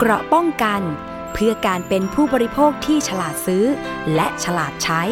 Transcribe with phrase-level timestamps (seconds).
[0.00, 0.82] เกราะป้องกัน
[1.32, 3.64] เพื่อการเป็นผู้บริโภคที่ฉลาดซื้อ
[4.14, 5.02] และฉลาดใช้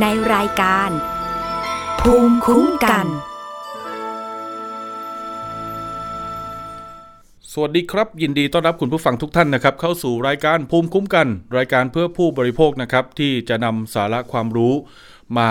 [0.00, 0.04] ใน
[0.34, 0.90] รายการ
[2.00, 3.06] ภูมิคุ้มกัน
[7.52, 11.26] สวัสดีครับ ยินดีต้อนรับคุณผู้ฟังทุกท่านนะครับ เข้าสู่รายการภูมิคุ้มกัน
[11.56, 14.74] รายการเพื่อผู้บริโภคนะครับ ที่จะนำสาระความรู้
[15.38, 15.50] มา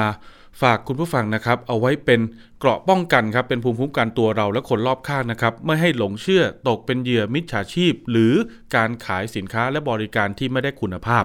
[0.61, 2.21] ฝากคุณผู้ฟังนะครับ เอาไว้เป็น
[2.59, 8.33] เกราะป้องกันครับ เป็นภูมิคุ้มกันตัวเราและคนรอบข้างนะครับ ไม่ให้หลงเชื่อตกเป็นเหยื่อมิจฉาชีพ หรือ
[8.75, 11.23] การขายสินค้าและบริการที่ไม่ได้คุณภาพ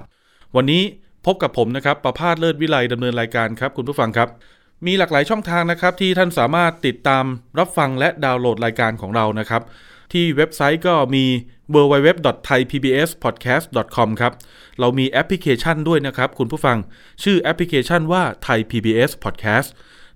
[0.57, 0.83] วันนี้
[1.27, 4.29] พบกับผมนะครับประพาสเลิศวิไลดำเนินรายการครับ คุณผู้ฟังครับ
[4.87, 7.25] มีหลากหลายช่องทางนะครับที่ท่านสามารถติดตาม
[7.59, 9.63] รับฟังและดาวน์โหลดรายการของเรานะครับ
[10.13, 11.25] ที่เว็บไซต์ก็มี
[11.75, 14.33] www.thaipbspodcast.com ครับ
[14.81, 16.79] เรามีแอปพลิเคชันด้วยนะครับ คุณผู้ฟัง
[17.23, 19.69] ชื่อแอปพลิเคชันว่า Thai PBS Podcast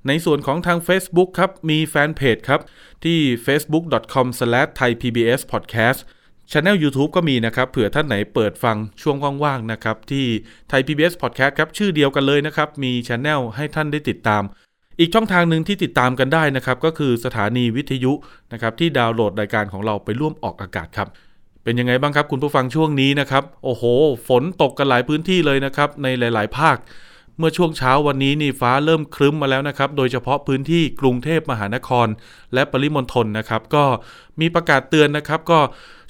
[0.06, 2.60] ในส่วนของทาง Facebook ครับ มีแฟนเพจครับ
[3.04, 6.00] ที่ facebook.com/thaipbspodcast
[6.50, 10.24] Channel YouTube ก็มีนะครับ เผื่อท่านไหนเปิดฟังช่วงว่างๆนะครับ ที่
[10.70, 14.42] Thai PBS Podcast ครับ ชื่อเดียวกันเลยนะครับ มี Channel ให้ท่านได้ติดตาม
[14.98, 18.12] อีกช่องทางหนึ่งที่ติดตามกันได้นะครับก็คือสถานีวิทยุ
[18.52, 21.08] นะครับที่ดาวน์โหลดรายการของเราไปร่วมออกอากาศครับ
[21.64, 23.84] เป็นยังไงบ้างครับคุณผู้ฟังช่วงนี้นะครับ โอ้โห
[24.28, 26.76] ฝนตกกันหลายพื้นที่เลยนะครับในหลาย ๆ ภาค
[27.38, 32.06] เมื่อช่วงเช้าวันนี้นี่ฟ้าเริ่มครึ้มมาแล้วนะครับ โดยเฉพาะพื้นที่กรุงเทพมหานคร
[32.54, 33.84] และปริมณฑลนะครับ ก็
[34.40, 35.58] มีประกาศเตือนนะครับ ก็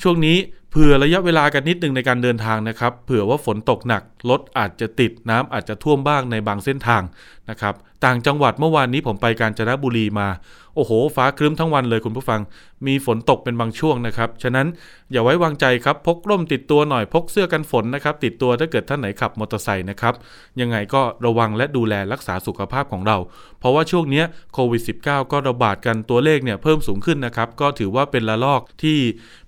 [0.03, 0.37] ช่วงนี้
[0.77, 7.03] เผื่อระยะเวลากันนิดนึงในการเดินทางนะครับ เผื่อว่าฝนตกหนักรถอาจจะติดน้ำอาจจะท่วมบ้างในบางเส้นทาง
[7.51, 10.29] นะครับ ต่างจังหวัดเมื่อวานนี้ผมไปกาญจนบุรีมา
[10.75, 12.41] โอ้โห ฟ้าครึ้มทั้งวันเลยคุณผู้ฟัง
[12.87, 14.67] มีฝนตกเป็นบางช่วงนะครับ ฉะนั้น
[15.13, 20.15] อย่าไว้วางใจครับ พกร่มติดตัวหน่อยพกเสื้อกันฝนนะครับ ติดตัวถ้าเกิดท่านไหนขับมอเตอร์ไซค์นะครับ
[20.61, 23.17] ยังไงก็ระวังและดูแลรักษาสุขภาพของเรา
[23.59, 24.23] เพราะว่าช่วงนี้
[24.55, 28.99] โควิด -19 ก็ระบาดกันตัวเลขเนี่ยเพิ่มสูงขึ้นนะครับ ก็ถือว่าเป็นระลอกที่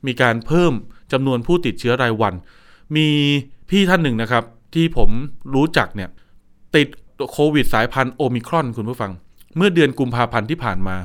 [0.06, 0.74] มีการเพิ่ม
[1.12, 2.34] จำนวนผู้ติดเชื้อรายวัน
[2.96, 3.08] มี
[3.70, 5.10] พี่ท่านหนึ่งนะครับ ที่ผม
[5.54, 6.10] รู้จักเนี่ย
[6.76, 6.88] ติด
[7.32, 9.12] โควิดสายพันธุ์โอมิครอนคุณผู้ฟัง
[9.56, 10.96] เมื่อเดือนกุมภาพันธ์ที่ผ่านมา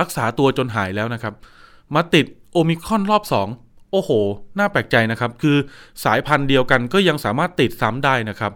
[0.00, 1.34] รักษาตัวจนหายแล้วนะครับ
[1.94, 3.22] มาติดโอมิครอนรอบ
[3.56, 4.10] 2 โอ้โห
[4.58, 5.56] น่าแปลกใจนะครับ คือ
[6.04, 8.52] สายพันธุ์เดียวกันก็ยังสามารถติดซ้ำได้นะครับ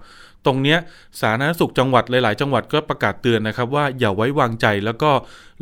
[0.47, 0.77] ตรงนี้
[1.21, 5.11] สาธารณสุขจังหวัดหลาย ๆ จังหวัดก็ประกาศเตือนนะครับว่าอย่าไว้วางใจแล้วก็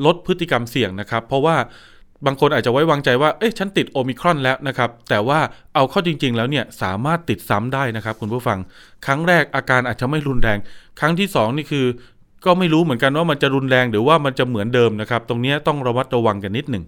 [0.04, 1.56] ลดพฤติกรรมเสี่ยงนะครับ เพราะว่า
[2.26, 5.40] บางคนอาจจะไว้วางใจว่าเอ๊ะฉันติดโอมิครอนแล้วนะครับ แต่ว่า
[5.74, 8.58] เอาเข้าจริง ๆ แล้วเนี่ยสามารถติดซ้ำได้นะครับ คุณผู้ฟัง
[9.06, 10.58] ครั้งแรกอาการอาจจะไม่รุนแรง
[11.00, 11.86] ครั้งที่สองนี่คือ
[12.44, 16.84] ก็ไม่รู้เหมือนกันว่ามันจะรุนแรงหรือว่ามันจะเหมือนเดิมนะครับ ตรงนี้ต้องระมัดระวังกันนิดหนึ่ง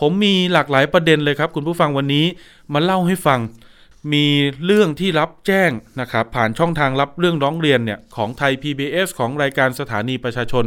[0.00, 2.24] ผมมีหลากหลายประเด็นเลยครับ คุณผู้ฟังวันนี้
[2.72, 3.40] มาเล่าให้ฟัง
[4.12, 4.26] มี
[4.64, 5.70] เรื่องที่รับแจ้ง
[6.00, 10.64] นะครับผ่านช่องทางรับเรื่องร้องเรียนเนี่ยของไทย PBS ของรายการสถานีประชาชน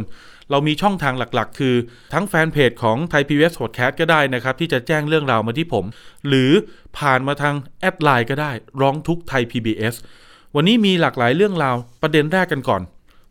[0.50, 1.74] เรามีช่องทางหลักๆ คือ
[2.12, 5.84] ทั้งแฟนเพจของไทย PBS Podcast ก็ได้นะครับ ที่จะแจ้งเรื่องราวมาที่ผม
[6.28, 6.50] หรือ
[6.98, 9.94] ผ่านมาทางแอดไลน์ก็ได้ร้องทุกไทย PBS
[10.54, 12.82] วันนี้มีหลากหลายเรื่องราวประเด็นแรกกันก่อน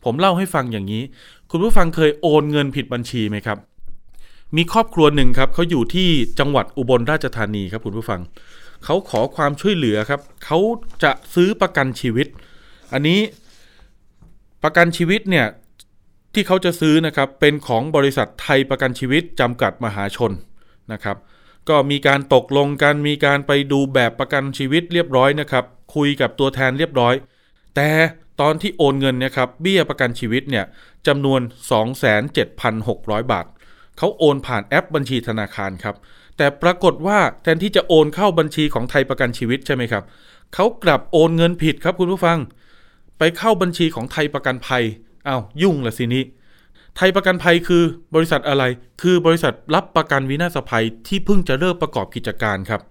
[0.03, 1.03] ผมเล่าให้ฟังอย่างนี้
[1.51, 3.57] คุณผู้ฟังเคยโอนเงินผิดบัญชีไหมครับ
[4.55, 8.19] มีครอบครัวหนึ่งครับเขาอยู่ที่จังหวัดอุบลราชธานีครับคุณผู้ฟัง
[8.85, 10.59] เขาขอความช่วยเหลือครับ เขา
[11.03, 12.27] จะซื้อประกันชีวิต
[12.93, 13.19] อันนี้
[14.63, 15.45] ประกันชีวิตเนี่ย
[16.33, 20.31] ที่เขาจะซื้อนะครับเป็นของบริษัทไทยประกันชีวิตจำกัดมหาชน
[20.91, 21.17] นะครับ
[21.69, 25.65] ก็มีการตกลงกันมีการไปดูแบบประกันชีวิตเรียบร้อยนะครับ
[25.95, 27.13] คุยกับตัวแทนเรียบร้อย
[27.75, 27.89] แต่
[28.41, 30.65] ตอนที่โอนเงินนี่ยครับเบี้ยประกันชีวิตเนี่ย
[31.07, 31.41] จำนวน
[32.35, 33.45] 27,600 บาท
[33.97, 35.95] เขาโอนผ่านแอปบัญชีธนาคารครับ
[36.37, 40.03] แต่ปรากฏว่าแทนที่จะโอนเข้าบัญชีของไทยประกันชีวิตใช่ไหมครับ
[40.53, 42.37] เขากลับโอนเงินผิดครับคุณผู้ฟัง
[43.17, 44.83] ไปเข้าบัญชีของไทยประกันภัย
[45.27, 46.23] อ้าวยุ่งละสินี้
[46.97, 47.83] ไทยประกันภัยคือ
[48.15, 48.63] บริษัทอะไร
[49.01, 52.81] คือบริษัทรับประกันวินาศภัยที่เพิ่งจะเริ่มประกอบกิจการครับ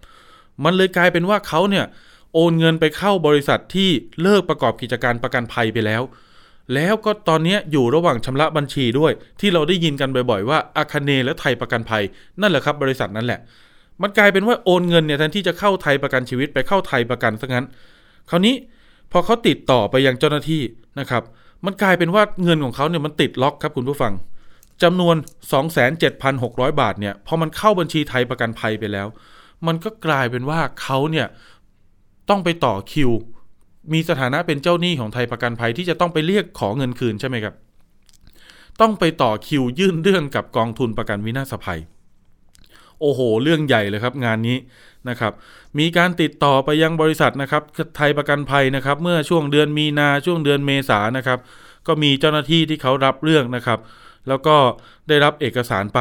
[0.64, 1.84] มันเลยกลายเป็นว่าเขาเนี่ย
[2.34, 3.90] โอนเงินไปเข้าบริษัทที่
[4.22, 6.02] เลิกประกอบกิจการประกันภัยไปแล้ว
[6.74, 12.02] แล้วก็ตอนนี้อยู่ระหว่างชำระบัญชีด้วย ที่เราได้ยินกันบ่อยๆ ว่าอาคเนและไทยประกันภัย
[12.40, 13.40] นั่นแหละครับบริษัทนั้นแหละ
[14.02, 17.66] มันกลายเป็นว่าโอนเงินเนี่ยแทนที่จะเข้าไทยประกันชีวิตไปเข้าไทยประกันซะงั้น
[18.30, 18.54] คราวนี้
[19.12, 20.62] พอเขาติดต่อไปยังเจ้าหน้าที่
[21.00, 21.22] นะครับ
[21.64, 24.12] มันกลายเป็นว่าเงินของเขาเนี่ยมันติดล็อกครับคุณผู้ฟัง
[24.82, 25.16] จำนวน
[25.98, 29.06] 27,600 บาทเนี่ยพอมันเข้าบัญชีไทยประกันภัยไปแล้ว
[29.66, 31.26] มันก็กลายเป็นว่าเขาเนี่ย
[32.28, 33.10] ต้องไปต่อคิว
[33.92, 37.54] มีสถานะเป็นเจ้าหนี้ของไทยประกันภัยที่จะต้องไปเรียกขอเงินคืนใช่ไหมครับ
[38.80, 41.80] ต้องไปต่อคิวยื่นเรื่องกับกองทุนประกันวินาศภัย
[43.00, 44.56] โอ้โห เรื่องใหญ่เลยครับ งานนี้
[45.08, 45.32] นะครับ
[45.78, 47.62] มีการติดต่อไปยังบริษัทนะครับ
[47.96, 51.38] ไทยประกันภัยนะครับ เมื่อช่วงเดือนมีนาช่วงเดือนเมษานะครับ
[51.86, 53.78] ก็มีเจ้าหน้าที่ที่เขารับเรื่องนะครับ
[54.28, 54.56] แล้วก็
[55.08, 56.00] ได้รับเอกสารไป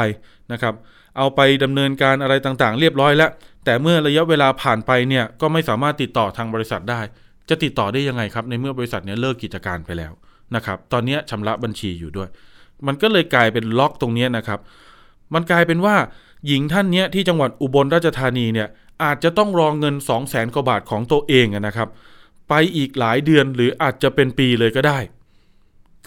[0.51, 0.73] นะครับ
[1.17, 3.31] เอาไปดำเนินการอะไรต่างๆ เรียบร้อยแล้ว
[3.65, 7.01] แต่เมื่อระยะเวลาผ่านไปเนี่ยก็ไม่สามารถติดต่อทางบริษัทได้
[7.49, 10.11] จะติดต่อได้ยังไงครับในเมื่อบริษัทเนี้ยเลิกกิจการไปแล้ว
[10.55, 12.29] นะครับ ตอนนี้ชำระบัญชีอยู่ด้วย
[12.87, 14.59] มันก็เลยกลายเป็นล็อกตรงนี้นะครับ
[15.33, 15.95] มันกลายเป็นว่า
[16.47, 18.67] หญิงท่านเนี้ยที่จังหวัดอุบลราชธานีเนี่ย
[19.03, 21.89] อาจจะต้องรองเงิน 2 0 0แสนกว่าบาทของตัวเองนะครับ
[22.49, 24.99] ไปอีกหลายเดือนหรืออาจจะเป็นปีเลยก็ได้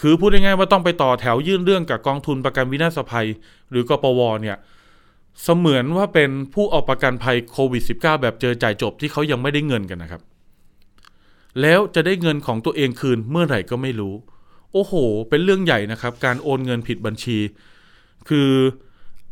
[0.01, 3.27] คือพูดง่ายๆว่าต้องไปต่อแถวยื่นเรื่องกับกองทุนประกันวินาศภัย
[3.71, 4.57] หรือกปวเนี่ย
[5.43, 10.21] เสมือนว่าเป็นผู้เอาประกันภัยโควิด -19 แบบเจอจ่ายจบที่เขายังไม่ได้เงินกันนะครับ
[11.61, 14.13] แล้วจะได้เงินของตัวเองคืนเมื่อไหร่ก็ไม่รู้
[14.73, 14.93] โอ้โห
[15.29, 17.37] เป็นเรื่องใหญ่นะครับ การโอนเงินผิดบัญชี
[18.29, 18.49] คือ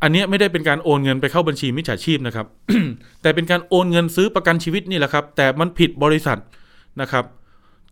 [0.02, 2.48] อันนี้ไม่ได้เป็นการโอนเงินไปเข้าบัญชีมิจฉาชีพนะครับ
[3.22, 6.40] แต่เป็นการโอนเงินซื้อประกันชีวิตนี่แหละครับ แต่มันผิดบริษัท
[7.02, 7.26] นะครับ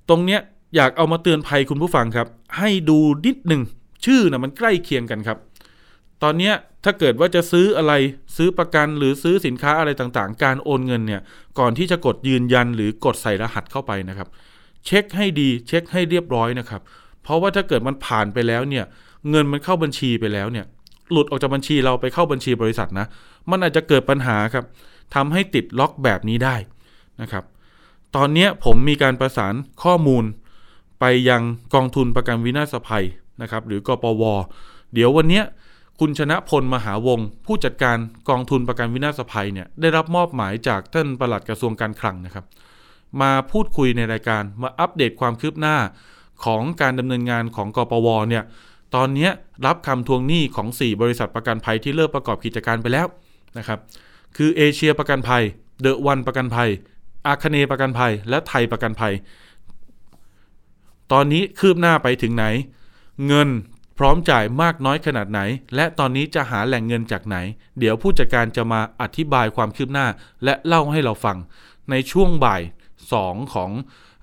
[0.10, 0.39] ตรงเนี้ย
[0.75, 3.62] อยากเอามาเตือนภัยคุณผู้ฟังครับ ให้ดูนิดหนึ่ง
[4.06, 5.38] ชื่อนะมันใกล้เคียงกันครับ
[6.24, 6.54] ตอนเนี้ย
[6.84, 7.94] ถ้าเกิดว่าจะซื้ออะไร
[8.38, 11.22] ซื้อประกันหรือซื้อสินค้าอะไรต่างๆ การโอนเงินเนี่ย
[11.60, 14.28] ก่อนที่จะกดยืนยันหรือกดใส่รหัสเข้าไปนะครับ
[14.86, 16.82] เช็คให้ดีเช็คให้เรียบร้อยนะครับ
[17.24, 18.86] เพราะว่าถ้าเกิดมันผ่านไปแล้วเนี่ย
[19.30, 20.66] เงินมันเข้าบัญชีไปแล้วเนี่ย
[21.12, 23.08] หลุดออกจากบัญชีเราไปเข้าบัญชีบริษัทนะ
[23.50, 24.66] มันอาจจะเกิดปัญหาครับ
[25.16, 26.56] ทำให้ติดล็อกแบบนี้ได้
[27.22, 27.44] นะครับ
[28.16, 29.54] ตอนนี้ผมมีการประสาน
[29.84, 30.24] ข้อมูล
[31.00, 31.42] ไปยัง
[31.74, 33.06] กองทุนประกันวินาศภัย
[33.42, 34.24] นะครับ หรือกปว
[34.94, 35.42] เดี๋ยววันนี้
[36.00, 37.97] คุณชนะพลมหาวงผู้จัดการ
[38.30, 42.45] กองทุนประกันวินาศภัยเนี่ยได้รับมอบหมายจากท่านปลัดกระทรวงการคลังนะครับ
[43.21, 45.77] มาพูดคุยในรายการมาอัปเดตความคืบหน้า
[46.45, 48.44] ของการดำเนินงานของกปวเนี่ย
[48.95, 49.30] ตอนนี้
[49.65, 53.07] รับคำทวงหนี้ของ 4 บริษัทประกันภัยที่เลิกประกอบกิจการไปแล้ว
[53.57, 53.80] นะครับ
[54.38, 55.44] คือเอเชียประกันภัย
[55.81, 56.69] เดอะวันประกันภัย
[57.27, 59.13] อาคเนประกันภัย และไทยประกันภัย
[61.12, 62.45] ตอนนี้คืบหน้าไปถึงไหน
[63.27, 63.50] เงิน
[63.97, 65.39] พร้อมจ่ายมากน้อยขนาดไหน
[65.75, 67.38] และตอนนี้จะหาแหล่งเงินจากไหน
[67.80, 70.07] เดี๋ยวผู้จัดการจะมาอธิบายความคืบหน้า
[70.44, 71.38] และเล่าให้เราฟัง
[71.92, 72.62] ในช่วงบ่าย
[73.07, 73.71] 2 ของ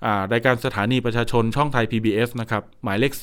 [0.05, 3.13] อารายการสถานีประชาชนช่องไทย PBS นะครับหมายเลข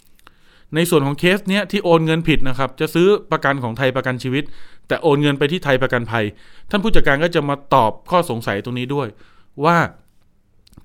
[0.00, 4.44] 3 ในส่วนของเคสเนี้ยที่โอนเงินผิดนะครับ จะซื้อประกันของไทยประกันชีวิต
[4.88, 6.24] แต่โอนเงินไปที่ไทยประกันภัย
[6.70, 9.08] ท่านผู้จัดการก็จะมาตอบข้อสงสัยตรงนี้ด้วย
[9.64, 9.76] ว่า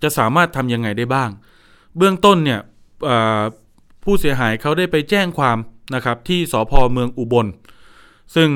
[0.03, 1.29] จะสามารถทำยังไงได้บ้าง
[1.97, 2.59] เบื้องต้นเนี่ย
[4.03, 5.57] ผู้เสียหายเขาได้ไปแจ้งความ
[5.95, 7.47] นะครับที่สพเมืองอุบล
[8.35, 8.50] ซึ่ง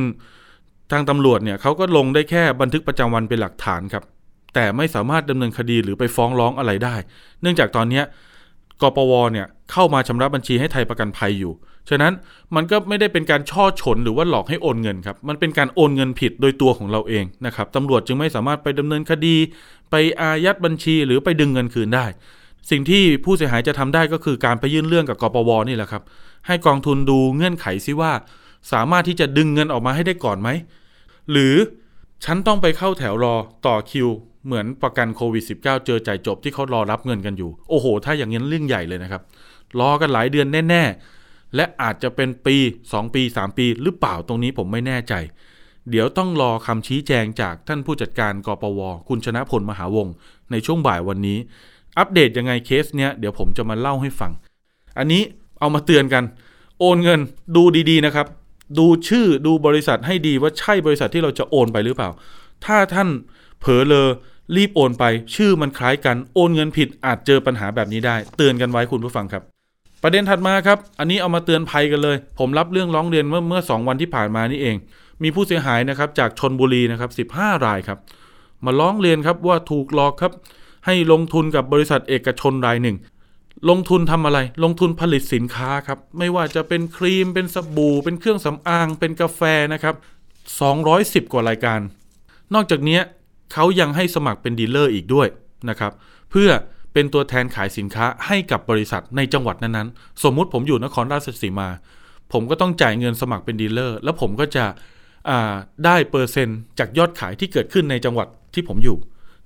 [0.92, 4.04] ทางตำรวจเนี่ยเขาก็ลงได้แค่บันทึกประจำวันเป็นหลักฐานครับ
[4.56, 6.96] แต่ไม่สามารถดำเนินคดีหรือไปฟ้องร้องอะไรได้
[7.42, 8.02] เนื่องจากตอนนี้
[8.82, 11.54] กปวเนี่ยเข้ามาชำระบัญชีให้ไทยประกันภัยอยู่
[11.90, 12.14] ฉะนั้น
[12.56, 19.36] มันก็ไม่ได้เป็นการช่อฉนหรือว่าหลอกให้โอนเงินครับ มันเป็นการโอนเงินผิดโดยตัวของเราเองนะครับตำรวจจึงไม่สามารถไปดำเนินคดี
[19.92, 22.06] ไปอายัดบัญชีหรือไปดึงเงินคืนได้
[22.70, 26.04] สิ่งที่ผู้เสียหายจะทำได้ก็คือการไปยื่นเรื่องกับกปวนี่แหละครับ
[26.48, 28.12] ให้กองทุนดูเงื่อนไขซิว่า
[28.72, 30.50] สามารถที่จะดึงเงินออกมาให้ได้ก่อนไหม
[31.32, 31.56] หรือ
[32.26, 33.36] ฉันต้องไปเข้าแถวรอ
[33.68, 34.08] ต่อคิว
[34.46, 39.22] เหมือนประกันโควิด -19 เจอจ่ายจบที่เขารอรับเงินกันอยู่ โอ้โห ถ้าอย่างนี้เรื่องใหญ่เลยนะครับ
[39.80, 40.84] รอกันหลายเดือนแน่
[41.20, 42.56] ๆ และอาจจะเป็นปี
[42.90, 45.14] 2 ปี 3 ปี หรือเปล่าตรงนี้ผมไม่แน่ใจ
[45.90, 50.08] เดี๋ยวต้องรอคำชี้แจงจากท่านผู้จัดการกปว คุณชนะพลมหาวง
[50.52, 51.38] ในช่วงบ่ายวันนี้
[51.98, 54.32] อัปเดตยังไงเคสเนี้ยเดี๋ยวผมจะมาเล่าให้ฟัง
[54.98, 55.22] อันนี้
[55.60, 56.24] เอามาเตือนกัน
[56.80, 57.20] โอนเงิน
[57.56, 58.28] ดูดีๆนะครับ
[58.80, 62.10] ดูชื่อดูบริษัทให้ดีว่าใช่บริษัทที่เราจะโอนไปหรือเปล่า
[62.66, 63.10] ถ้าท่าน
[63.60, 64.04] เผลอเลอ
[64.56, 65.04] รีบโอนไป
[65.36, 69.44] ชื่อมันคล้ายกันโอนเงินผิดอาจเจอปัญหาแบบนี้ได้ เตือนกันไว้คุณผู้ฟังครับ
[70.04, 74.76] ประเด็นถัดมาครับ อันนี้เอามาเตือนภัยกันเลย ผมรับเรื่องร้องเรียนเมื่อเมื่อสองวันที่ผ่านมานี่เอง
[75.24, 78.00] มีผู้เสียหายนะครับจากชนบุรีนะครับสิบห้ารายครับ
[78.66, 80.32] มาร้องเรียนครับว่าถูกหลอกครับ
[80.86, 82.98] ให้ลงทุนกับบริษัทเอกชนรายหนึ่ง
[83.70, 89.42] ลงทุนทำอะไร ลงทุนผลิตสินค้าครับ ไม่ว่าจะเป็นครีม เป็นสบู่ เป็นเครื่องสำอาง เป็นกาแฟ
[89.74, 89.96] นะครับ
[90.64, 91.80] 210 กว่ารายการ
[92.54, 93.00] นอกจากนี้
[93.54, 95.28] เขายังให้สมัครเป็นดีลเลอร์อีกด้วย
[95.70, 95.92] นะครับ
[96.32, 96.50] เพื่อ
[96.94, 101.70] เป็นตัวแทนขายสินค้าให้กับบริษัทในจังหวัดนั้นๆ สมมุติผมอยู่นครราชสีมา
[102.34, 104.66] ผมก็ต้องจ่ายเงินสมัครเป็นดีลเลอร์ แล้วผมก็จะ
[105.86, 108.98] ได้เปอร์เซ็นต์จากยอดขายที่เกิดขึ้นในจังหวัดที่ผมอยู่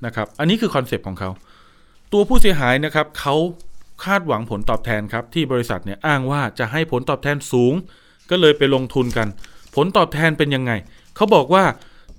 [0.05, 1.29] นะครับ อันนี้คือคอนเซปต์ของเขา
[2.13, 3.35] ตัวผู้เสียหายนะครับเขา
[4.05, 7.73] คาดหวังผลตอบแทนครับที่บริษัทเนี่ยอ้างว่าจะให้ผลตอบแทนสูง
[8.29, 9.27] ก็เลยไปลงทุนกัน
[9.75, 10.71] ผลตอบแทนเป็นยังไง
[11.15, 11.63] เขาบอกว่า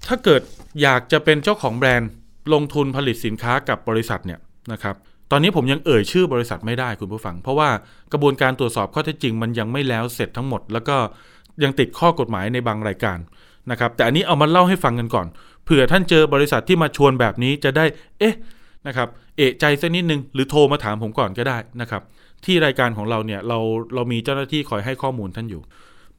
[0.07, 0.43] ถ้าเกิด
[0.83, 2.11] อยากจะเป็นเจ้าของแบรนด์
[2.53, 4.41] ลงทุนผลิตสินค้ากับบริษัทเนี่ย
[4.73, 4.95] นะครับ
[5.31, 7.71] ตอนนี้ผมยังเอ่ยชื่อบริษัทไม่ได้คุณผู้ฟัง เพราะว่า
[8.13, 10.97] กระบวนการตรวจสอบข้อเท็จจริงมันยังไม่แล้วเสร็จทั้งหมด แล้วก็
[11.63, 13.19] ยังติดข้อกฎหมายในบางรายการ
[13.71, 15.27] นะครับแต่อันนี้เอามาเล่าให้ฟังกันก่อน
[15.65, 17.85] เผื่อท่านเจอบริษัทที่มาชวนแบบนี้จะได้
[18.19, 18.35] เอ๊ะ
[18.87, 22.03] นะครับ เอะใจสักนิดนึง หรือโทรมาถามผมก่อนก็ได้นะครับ
[22.45, 23.59] ที่รายการของเราเนี่ยเรา
[23.95, 25.63] เรามีเจ้าหน้าที่คอยให้ข้อมูลท่านอยู่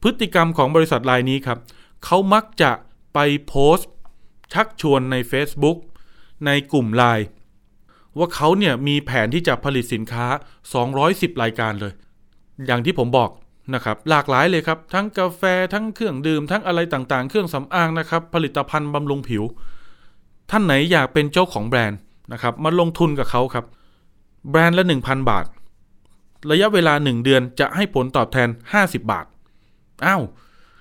[0.01, 1.57] พฤติกรรมของบริษัทรายนี้ครับ
[2.05, 2.71] เขามักจะ
[3.13, 3.89] ไปโพสต์
[4.53, 5.77] ชักชวนใน Facebook
[6.45, 7.27] ในกลุ่มไลน์
[8.17, 10.25] ว่าเขาเนี่ยมีแผนที่จะผลิตสินค้า
[10.85, 11.93] 210 รายการเลย
[12.67, 13.29] อย่างที่ผมบอก
[13.73, 15.43] นะครับหลากหลายเลยครับ ทั้งกาแฟ
[15.73, 19.43] ทั้งเครื่องดื่มทั้งอะไรต่างๆ เครื่องสำอางนะครับ ผลิตภัณฑ์บำรุงผิว
[20.49, 21.99] ท่านไหนอยากเป็นเจ้าของแบรนด์
[22.33, 23.65] นะครับมาลงทุนกับเขาครับ
[24.49, 25.45] แบรนด์ละ 1,000 บาท
[26.51, 29.25] ระยะเวลา 1 เดือนจะให้ผลตอบแทน 50 บาท
[30.05, 30.23] อ้าว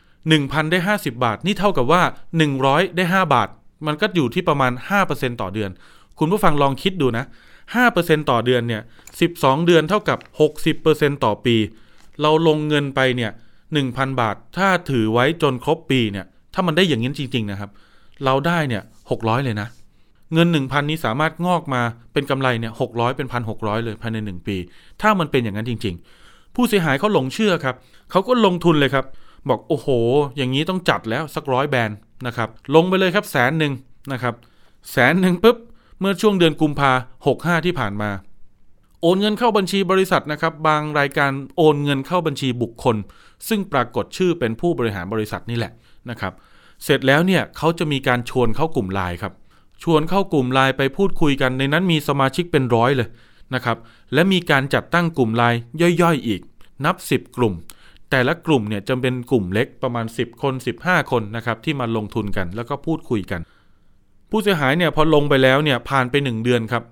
[0.07, 2.03] 1,000 ได้ 50 บาท นี่เท่ากับว่า
[2.49, 3.49] 100 ได้ 5 บาท
[3.87, 4.73] มันก็อยู่ที่ประมาณ
[5.07, 5.71] 5%ต่อเดือน
[6.19, 7.25] คุณผู้ฟังลองคิดดูนะ
[7.77, 8.83] 5%ต่อเดือนเนี่ย
[9.25, 10.19] 12 เดือนเท่ากับ
[10.71, 11.57] 60%ต่อปี
[12.23, 13.31] เราลงเงินไปเนี่ย
[13.75, 17.71] 1,000บาท ถ้าถือไว้จนครบปีเนี่ย ถ้ามันได้อย่างนี้จริง ๆ นะครับ
[18.25, 19.69] เราได้เนี่ย600เลยนะ
[20.35, 24.57] เงิน1,000นี้สามารถงอกมาเป็นกำไรเนี่ย600เป็น1,600เลยภายใน1ปี
[25.03, 27.77] ถ้ามันเป็นอย่างนั้นจริง ๆ ผู้เสียหายเขาหลงเชื่อครับ
[28.11, 29.05] เขาก็ลงทุนเลยครับ
[29.49, 29.89] บอกโอ้โห
[30.37, 33.73] อย่างนี้ต้องจัดแล้วสักร้อยแบรนด์นะครับ ลงไปเลยครับแสนหนึ่ง
[34.13, 34.35] นะครับ
[34.93, 35.57] แสนหนึ่งปุ๊บ
[36.01, 36.93] เมื่อช่วงเดือนกุมภา
[37.27, 38.11] หกห้าที่ผ่านมา
[39.03, 42.97] โอนเงินเข้าบัญชีบริษัทนะครับ บางรายการโอนเงินเข้าบัญชีบุคคล
[43.49, 45.73] ซึ่งปรากฏชื่อเป็นผู้บริหารบริษัทนี่แหละ
[46.11, 46.33] นะครับ
[46.85, 49.33] เสร็จแล้วเนี่ยเขาจะมีการชวนเข้ากลุ่มไลน์ครับ
[49.83, 53.09] ชวนเข้ากลุ่มไลน์ไปพูดคุยกันในนั้นมีสมาชิกเป็นร้อยเลย
[53.55, 53.77] นะครับ
[54.15, 55.59] และมีการจัดตั้งกลุ่มไลน์
[56.03, 56.41] ย่อยๆอีก
[56.85, 57.55] นับ 10 กลุ่ม
[58.11, 63.41] แต่ละกลุ่มเนี่ยจะเป็นกลุ่มเล็กประมาณ 10 คน 15 คนนะครับที่มาลงทุนกันแล้วก็พูดคุยกัน
[64.31, 66.83] ผู้เสียหายเนี่ยพอลงไปแล้วเนี่ยผ่านไป 1 เดือนครับ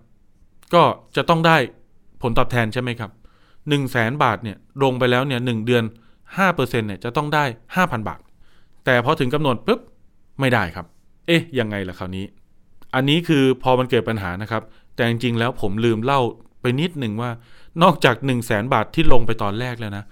[0.74, 0.82] ก็
[1.16, 1.56] จะต้องได้
[2.22, 5.84] ผลตอบแทนใช่ไหมครับ1 0 0 0 0แสนบาทเนี่ยลงไปแล้วเนี่ยหเดือน
[6.34, 7.44] 5%เนี่ยจะต้องได้
[7.76, 8.20] 5,000 บาท
[8.84, 9.80] แต่พอถึงกำหนดปุ๊บ
[10.40, 10.86] ไม่ได้ครับ
[11.26, 12.24] เอ๊ะยังไงล่ะคราวนี้
[12.94, 14.62] อันนี้คือพอมันเกิดปัญหานะครับ
[14.94, 16.20] แต่จริงๆแล้วผมลืมเล่า
[16.60, 17.30] ไปนิดหนึ่งว่า
[17.82, 20.04] นอกจาก 1 0 0 0 0แสนบาทที่ลงไปตอนแรกแล้วนะ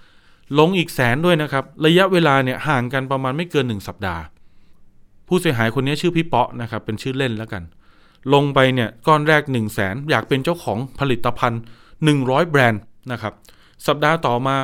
[0.59, 4.23] ลงอีกแสนด้วยนะครับ ระยะเวลาเนี่ยห่างกันประมาณไม่เกิน 1 สัปดาห์
[5.27, 7.63] ผู้เสียหายคนนี้ชื่อพี่เปาะนะครับเป็นชื่อเล่นแล้วกัน
[8.33, 11.61] ลงไปเนี่ยก้อนแรก 1 0 0 0 0แสนอยากเป็นเจ้าของผลิตภัณฑ์
[12.07, 13.33] 100 แบรนด์นะครับ
[13.87, 14.55] สัปดาห์ต่อมา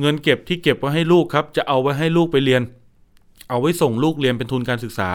[0.00, 2.62] เงินเก็บที่เก็บไว้ให้ลูกครับ จะเอาไว้ให้ลูกไปเรียน
[3.48, 5.08] เอาไว้ส่งลูกเรียนเป็นทุนการศึกษา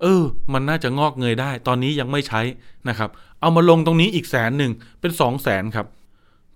[0.00, 2.40] เออ มันน่าจะงอกเงยได้ ตอนนี้ยังไม่ใช้
[2.88, 5.86] นะครับ เอามาลงตรงนี้อีกแสนหนึ่งเป็นสองแสนครับ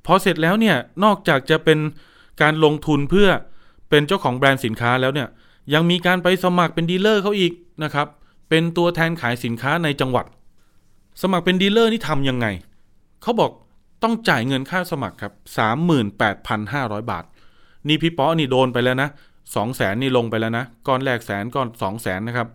[0.06, 1.78] พอเสร็จแล้วเนี่ย นอกจากจะเป็น
[2.42, 3.28] การลงทุนเพื่อ
[3.90, 5.28] เป็นเจ้าของแบรนด์สินค้าแล้วเนี่ย
[5.74, 7.52] ยังมีการไปสมัครเป็นดีลเลอร์เขาอีก
[7.84, 8.06] นะครับ
[8.48, 10.26] เป็นตัวแทนขายสินค้าในจังหวัด
[11.22, 12.46] สมัครเป็นดีลเลอร์นี่ทำยังไง
[13.22, 13.50] เขาบอก
[14.02, 17.24] ต้องจ่ายเงินค่าสมัครครับสามหมื่นแปดพันห้าร้อยบาท
[17.88, 19.08] นี่พี่ป๊อปนี่โดนไปแล้วนะ
[19.56, 22.48] สองแสนนี่ลงไปแล้วนะ ก้อนแรกแสนก้อนสองแสนนะครับ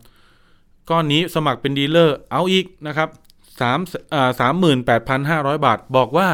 [0.90, 3.10] ก้อนนี้สมัครเป็นดีลเลอร์เอาอีกนะครับ
[3.62, 3.80] สาม
[4.40, 6.28] สามหมื่นแปดพันห้าร้อยบาท บอกว่า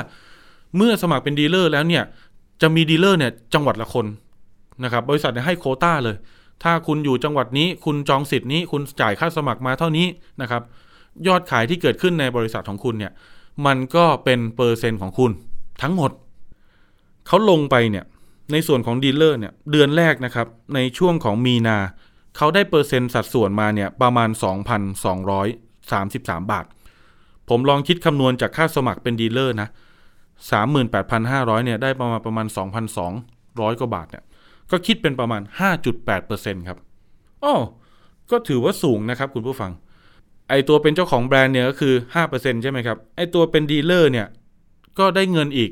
[0.78, 2.04] เมื่อสมัครเป็นดีลเลอร์แล้วเนี่ย
[2.62, 4.06] จะมีดีลเลอร์เนี่ยจังหวัดละคน
[4.84, 6.16] นะครับ บริษัทให้โควตาเลย
[6.64, 10.08] ถ้าคุณอยู่จังหวัดนี้ คุณจองสิทธิ์นี้ คุณจ่ายค่าสมัครมาเท่านี้
[10.42, 10.62] นะครับ
[11.28, 13.12] ยอดขายที่เกิดขึ้นในบริษัทของคุณเนี่ย
[13.66, 15.32] มันก็เป็นเปอร์เซ็นต์ของคุณ
[15.82, 16.12] ทั้งหมด
[17.28, 18.06] เขาลงไปเนี่ย
[18.52, 21.78] ในส่วนของดีลเลอร์เนี่ยเดือนแรกนะครับในช่วงของมีนา
[22.38, 24.30] เขาได้เปอร์เซ็นต์สัดส่วนมาเนี่ยประมาณ
[25.40, 26.66] 2,233 บาท
[27.50, 29.70] ผมลองคิดคำนวณจากค่าสมัครเป็นดีลเลอร์นะ
[30.68, 32.48] 38,500เนี่ยได้ประมาณประมาณ
[33.14, 34.24] 2,200 กว่าบาทเนี่ย
[34.72, 35.42] ก็คิดเป็นประมาณ
[36.06, 36.78] 5.8%ครับ
[37.44, 37.56] อ้อ
[38.32, 39.72] ก็ถือว่าสูงนะครับคุณผู้ฟัง
[40.50, 41.94] ไอตัวเป็นเจ้าของแบรนด์เนี่ยก็คือ
[42.28, 44.28] 5%ใช่ไหมครับ ไอตัวเป็นดีลเลอร์เนี่ย
[45.00, 45.72] ก็ได้เงินอีก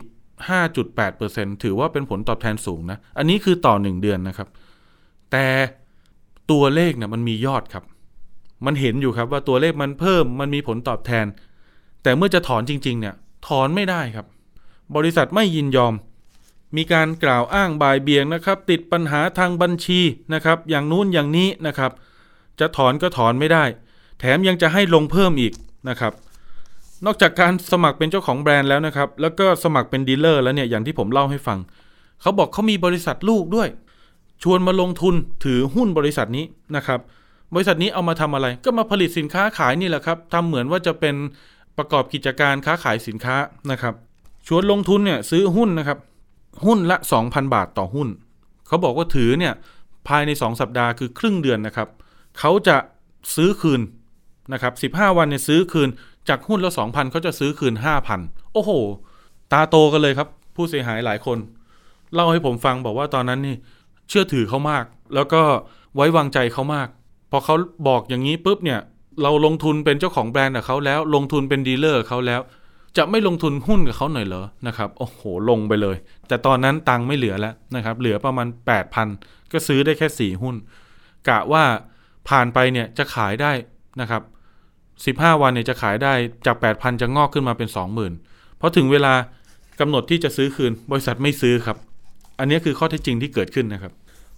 [0.79, 4.47] 5.8%ถือว่าเป็นผลตอบแทนสูงนะ อันนี้คือต่อ 1 เดือนนะครับ
[5.31, 5.47] แต่
[6.51, 7.83] ตัวเลขเนี่ยมันมียอดครับ
[8.65, 11.25] มันเห็นอยู่ครับว่าตัวเลขมันเพิ่ม มันมีผลตอบแทน
[12.03, 13.15] แต่เมื่อจะถอนจริง ๆ เนี่ย
[13.47, 14.25] ถอนไม่ได้ครับ
[14.95, 15.93] บริษัทไม่ยินยอม
[16.77, 19.99] มีการกล่าวอ้างบายเบียงนะครับ ติดปัญหาทางบัญชี
[20.33, 21.91] นะครับ อย่างนู้นอย่างนี้นะครับ
[22.59, 23.63] จะถอนก็ถอนไม่ได้
[24.19, 25.53] แถมยังจะให้ลงเพิ่มอีก
[25.89, 26.13] นะครับ
[27.05, 31.59] นอกจากการสมัครเป็นเจ้าของแบรนด์แล้วนะครับ แล้วก็สมัครเป็นดีลเลอร์แล้วเนี่ยอย่างที่ผมเล่าให้ฟัง
[32.21, 33.67] เขาบอกเขามีบริษัทลูกด้วย
[34.43, 36.45] ชวนมาลงทุนถือหุ้นบริษัทนี้
[36.75, 36.99] นะครับ
[37.53, 41.15] บริษัทนี้เอามาทำอะไร ก็มาผลิตสินค้าขายนี่แหละครับทำเหมือนว่าจะเป็น
[41.77, 43.35] ประกอบกิจการค้าขายสินค้า
[43.71, 43.93] นะครับ
[44.47, 45.97] ชวนลงทุนเนี่ยซื้อหุ้นนะครับ
[46.65, 48.07] หุ้นละ 2,000 บาทต่อหุ้น
[48.67, 49.53] เขาบอกว่าถือเนี่ย
[50.07, 51.89] ภายใน 2 สัปดาห์คือครึ่งเดือนนะครับ
[52.39, 52.77] เขาจะ
[53.35, 53.81] ซื้อคืน
[54.53, 55.89] นะครับ15วันเนี่ยซื้อคืน
[56.29, 57.73] จากหุ้นละ2,000เขาจะซื้อคืน
[58.13, 58.71] 5,000โอ้โห
[59.51, 61.37] ตาโตกันเลยครับ ผู้เสียหายหลายคน
[62.13, 63.55] เล่าให้ผมฟังบอกว่าตอนนั้นนี่
[64.09, 64.85] เชื่อถือเขามาก
[65.15, 65.41] แล้วก็
[65.95, 66.87] ไว้วางใจเขามาก
[67.31, 67.55] พอเขา
[67.87, 68.79] บอกอย่างนี้ปุ๊บเนี่ย
[69.23, 72.41] เราลงทุนเป็นเจ้าของแบรนด์กับเขาแล้ว ลงทุนเป็นดีลเลอร์เขาแล้ว
[72.97, 75.95] จะไม่ลงทุนหุ้นกับเขาหน่อยเหรอนะครับโอ้โหลงไปเลย
[76.27, 78.47] แต่ตอนนั้นตังค์ไม่เหลือแล้วนะครับ เหลือประมาณ
[78.99, 80.55] 8,000 ก็ซื้อได้แค่ 4 หุ้น
[81.27, 81.63] กะว่า
[82.29, 83.51] ผ่านไปเนี่ยจะขายได้
[84.01, 84.21] นะครับ
[85.05, 86.13] สิบห้าวันเนี่ยจะขายได้
[86.45, 88.13] จากแปดพันจะงอกขึ้นมาเป็นสองหมื่น
[88.59, 89.13] พอถึงเวลา
[89.79, 91.77] กำหนดที่จะซื้อคืน บริษัทไม่ซื้อครับ
[92.39, 93.93] อันนี้คือข้อเท็จจริงที่เกิดขึ้นนะครับ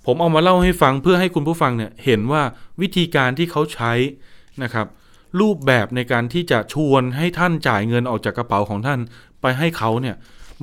[0.06, 2.44] ผมเอามาเล่าให้ฟังเพื่อให้คุณผู้ฟังเนี่ยเห็นว่า
[2.82, 3.94] วิธีการที่เขาใช้
[4.64, 4.88] นะครับ
[5.40, 9.00] รูปแบบในการที่จะชวนให้ท่านจ่ายเงินออกจากกระเป๋าของท่าน
[9.42, 10.16] ไปให้เขาเนี่ย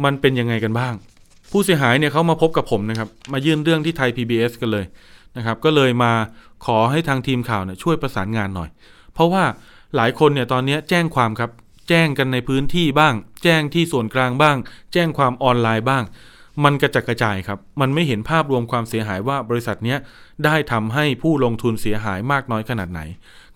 [0.05, 0.95] มันเป็นยังไงกันบ้าง
[1.50, 4.85] ผู้เสียหายเนี่ยเขามาพบกับผมนะครับ มายื่นเรื่องที่ไทย PBS กันเลย
[5.37, 6.12] นะครับ ก็เลยมา
[6.67, 8.69] ขอให้ทางทีมข่าวเนี่ยช่วยประสานงานหน่อย
[9.15, 9.45] เพราะว่า
[9.97, 11.50] หลายคนเนี่ยตอนนี้แจ้งความครับ
[11.88, 14.57] แจ้งกันในพื้นที่บ้าง แจ้งที่ส่วนกลางบ้าง
[14.93, 16.05] แจ้งความออนไลน์บ้าง
[16.64, 19.99] มันกระจัดกระจายครับ มันไม่เห็นภาพรวมความเสียหายว่าบริษัทเนี้ย
[20.45, 23.00] ได้ทำให้ผู้ลงทุนเสียหายมากน้อยขนาดไหน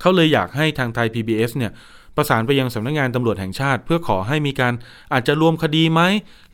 [0.01, 1.73] เขาเลยอยากให้ทางไทย PBS เนี่ย
[2.17, 4.75] ประสานไปยังสำนักงงานตำรวจแห่งชาติ เพื่อขอให้มีการ
[5.13, 6.03] อาจจะรวมคดีไหม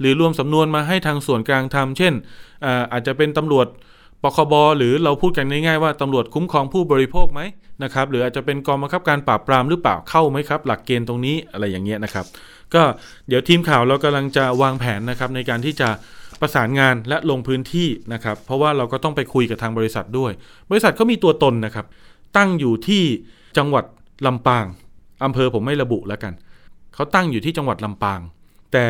[0.00, 2.14] หรือรวมสำนวนมาให้ทางส่วนกลางทำเช่น
[2.64, 3.66] อาอาจจะเป็นตำรวจ
[4.22, 7.40] ปคบหรือเราพูดกันง่ายๆว่าตำรวจคุ้มครองผู้บริโภคไหม
[7.82, 12.26] นะครับหรืออาจจะเป็นกองบังคับการปราบปรามหรือเปล่าเข้าไหมครับ หลักเกณฑ์ตรงนี้อะไรอย่างเงี้ยนะครับ
[12.74, 12.82] ก็
[13.28, 15.88] เดี๋ยวทีมข่าวเรากำลังจะวางแผนนะครับในการที่จะ
[16.40, 20.32] ประสานงานและลงพื้นที่นะครับ เพราะว่าเราก็ต้องไปคุยกับทางบริษัทด้วย
[20.70, 21.86] บริษัทเขามีตัวตนนะครับ
[22.36, 23.02] ตั้งอยู่ที่
[23.58, 23.84] จังหวัด
[24.26, 24.64] ลำปาง
[25.24, 26.32] อำเภอผมไม่ระบุแล้วกัน
[26.94, 28.20] เขาตั้งอยู่ที่จังหวัดลำปาง
[28.72, 28.86] แต่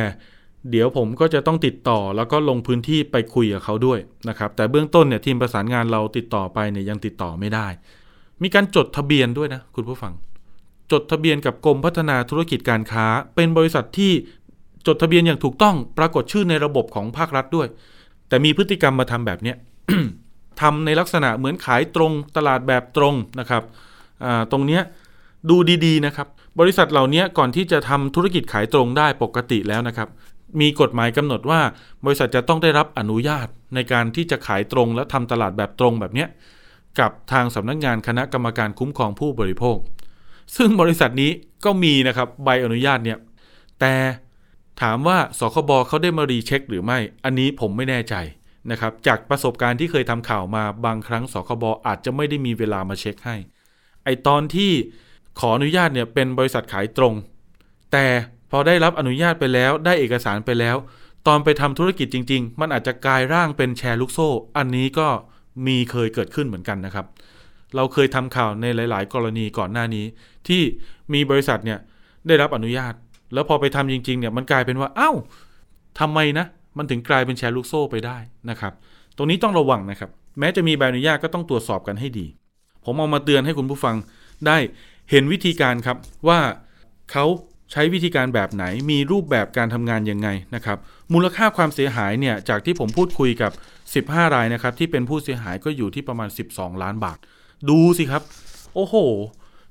[0.70, 7.66] เดี๋ยวผมก็จะต้องติดต่อแล้วก็ลงพื้นที่ไปคุยกับเขาด้วยนะครับ แต่เบื้องต้นเนี่ยทีมประสานงานเราติดต่อไปเนี่ยยังติดต่อไม่ได้
[8.42, 10.12] มีการจดทะเบียนด้วยนะคุณผู้ฟัง
[10.92, 14.12] จดทะเบียนกับกรมพัฒนาธุรกิจการค้า เป็นบริษัทที่
[14.86, 17.68] จดทะเบียนอย่างถูกต้องปรากฏชื่อในระบบของภาครัฐด้วย
[18.28, 19.56] แต่มีพฤติกรรมมาทำแบบเนี้ย
[20.60, 23.62] ทำในลักษณะเหมือนขายตรงตลาดแบบตรงนะครับ
[24.52, 24.82] ตรงเนี้ย
[25.50, 25.56] ดู
[25.86, 26.28] ดีๆนะครับ
[26.60, 30.08] บริษัทเหล่านี้ก่อนที่จะทำธุรกิจขายตรงได้ปกติแล้วนะครับ
[30.60, 31.60] มีกฎหมายกำหนดว่า
[32.04, 36.28] บริษัทจะต้องได้รับอนุญาตในการที่จะขายตรงและทำตลาดแบบตรงแบบเนี้ย
[37.00, 39.78] กับทางสำนักงานคณะกรรมการคุ้มครองผู้บริโภค
[40.56, 41.30] ซึ่งบริษัทนี้
[41.64, 43.18] ก็มีนะครับใบอนุญาตเนี่ย
[43.80, 43.94] แต่
[44.82, 48.14] ถามว่าสคบเขาได้มารีเช็คหรือไม่ อันนี้ผมไม่แน่ใจ
[48.70, 53.36] นะครับจากประสบการณ์ที่เคยทำข่าวมาบางครั้งสคบอาจจะไม่ได้มีเวลามาเช็คให้
[54.04, 54.72] ไอตอนที่
[55.40, 57.14] ขออนุญาตเนี่ยเป็นบริษัทขายตรง
[57.92, 58.06] แต่
[58.50, 60.76] พอได้รับอนุญาตไปแล้วได้เอกสารไปแล้ว
[61.26, 65.08] ตอนไปทำธุรกิจจริง ๆ มันอาจจะกลายร่างเป็นแชร์ลูกโซ่ อันนี้ก็
[65.66, 67.06] มีเคยเกิดขึ้นเหมือนกันนะครับ
[67.76, 70.04] เราเคยทำข่าวในหลาย ๆ กรณีก่อนหน้านี้
[70.48, 70.62] ที่
[71.12, 71.78] มีบริษัทเนี่ย
[72.26, 72.94] ได้รับอนุญาต
[73.34, 75.12] แล้วพอไปทำจริง ๆ เนี่ยมันกลายเป็นว่า เอา้า
[76.00, 76.46] ทำไมนะ
[76.78, 78.18] มันถึงกลายเป็นแชร์ลูกโซ่ไปได้
[78.50, 78.72] นะครับ
[79.16, 82.26] ตรงนี้ต้องระวังนะครับ แม้จะมีใบอนุญาตก็ต้องตรวจสอบกันให้ดี
[82.84, 83.96] ผมเอามาเตือนให้คุณผู้ฟัง
[84.46, 84.56] ได้
[85.10, 85.96] เห็นวิธีการครับ
[86.28, 86.40] ว่า
[87.12, 87.24] เขา
[87.72, 90.78] ใช้วิธีการแบบไหนมีรูปแบบการทำงานยังไงนะครับ
[91.12, 93.52] มูลค่าความเสียหายเนี่ยจากที่ผมพูดคุยกับ
[94.16, 97.18] 15 รายนะครับที่เป็นผู้เสียหายก็อยู่ที่ประมาณ 12 ล้านบาท
[97.68, 98.22] ดูสิครับ
[98.74, 98.94] โอ้โห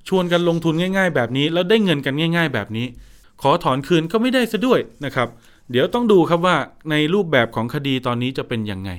[0.08, 2.86] ชวนกันลงทุนง่าย ๆ แบบนี้ แล้วได้เงินกันง่าย ๆ แบบนี้
[3.41, 5.27] ขอถอนคืนก็ไม่ได้ซะด้วยนะครับ
[5.71, 6.55] เดี๋ยวต้องดูครับว่า
[6.91, 8.91] ในรูปแบบของคดีตอนนี้จะเป็นยังไง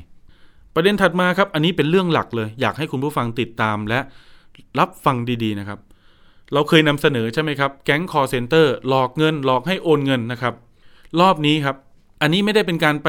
[0.74, 4.00] ประเด็นถัดมาครับ อันนี้เป็นเรื่องหลักเลย อยากให้คุณผู้ฟังติดตามและ
[4.78, 5.78] รับฟังดีๆนะครับ
[6.52, 10.54] เราเคยนำเสนอใช่ไหมครับ แก๊งคอร์เซนเตอร์หลอกเงินหลอกให้โอนเงินนะครับ
[11.20, 11.76] รอบนี้ครับ
[12.22, 13.08] อันนี้ไม่ได้เป็นการไป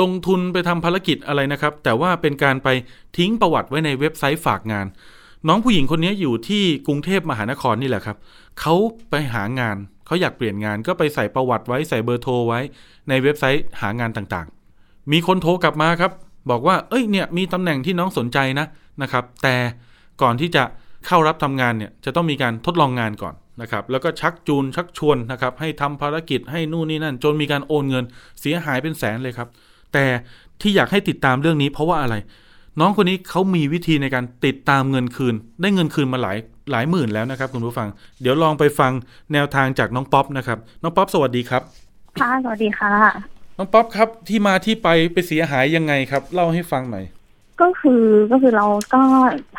[0.00, 2.68] ลงทุนไปทำภารกิจอะไรนะครับ แต่ว่าเป็นการไป
[3.16, 4.86] ทิ้งประวัติไว้ในเว็บไซต์ฝากงาน
[5.48, 8.16] น้องผู้หญิงคนนี้อยู่ที่กรุงเทพมหานครนี่แหละครับ
[8.60, 8.74] เขา
[9.10, 12.60] ไปหางานเขาอยากเปลี่ยนงานก็ไปใส่ประวัติไว้ใส่เบอร์โทรไว้
[13.08, 16.12] ในเว็บไซต์หางานต่างๆ มีคนโทรกลับมาครับ
[16.50, 18.66] บอกว่าเอ้ยเนี่ยมีตำแหน่งที่น้องสนใจนะ
[19.02, 19.56] นะครับ แต่
[20.22, 20.64] ก่อนที่จะ
[21.06, 28.04] เข้ารับทำงานเนี่ยจะต้องมีการทดลองงานก่อนนะครับ แล้วก็ชักจูนชักชวนนะครับ ให้ทำภารกิจให้นู่นนี่นั่น จนมีการโอนเงิน
[28.40, 29.48] เสียหายเป็นแสนเลยครับ
[29.92, 30.04] แต่
[30.60, 32.16] ที่อยากให้ติดตามเรื่องนี้ เพราะว่าอะไร
[32.80, 36.36] น้องคนนี้เขามีวิธีในการติดตามเงินคืน ได้เงินคืนมาหลาย
[36.70, 37.88] หลายหมื่นแล้วนะครับ คุณผู้ฟัง
[38.20, 38.92] เดี๋ยวลองไปฟัง
[39.32, 41.62] แนวทางจากน้องป๊อปนะครับ น้องป๊อปสวัสดีครับ
[42.20, 42.92] ค่ะสวัสดีค่ะ
[43.58, 47.04] น้องป๊อปครับที่มาที่ไปไปเสียหายยังไงครับ เล่าให้ฟังหน่อย
[47.60, 49.02] ก็คือก็คือเราก็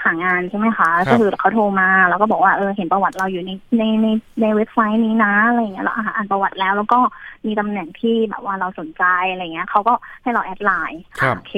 [0.04, 4.08] หางานใช่ไหมคะ ก็คือเขาโทรมาแล้วก็บอกว่าเออเห็นประวัติเราอยู่ในในใน
[4.42, 7.00] ในเว็บไซต์นี้นะอะไรเงี้ยเราอ่านประวัติแล้ว แล้วก็
[7.46, 11.02] มีตำแหน่งที่แบบว่าเราสนใจอะไรเงี้ยเขาก็ให้เราแอดไลน์
[11.38, 11.56] โอเค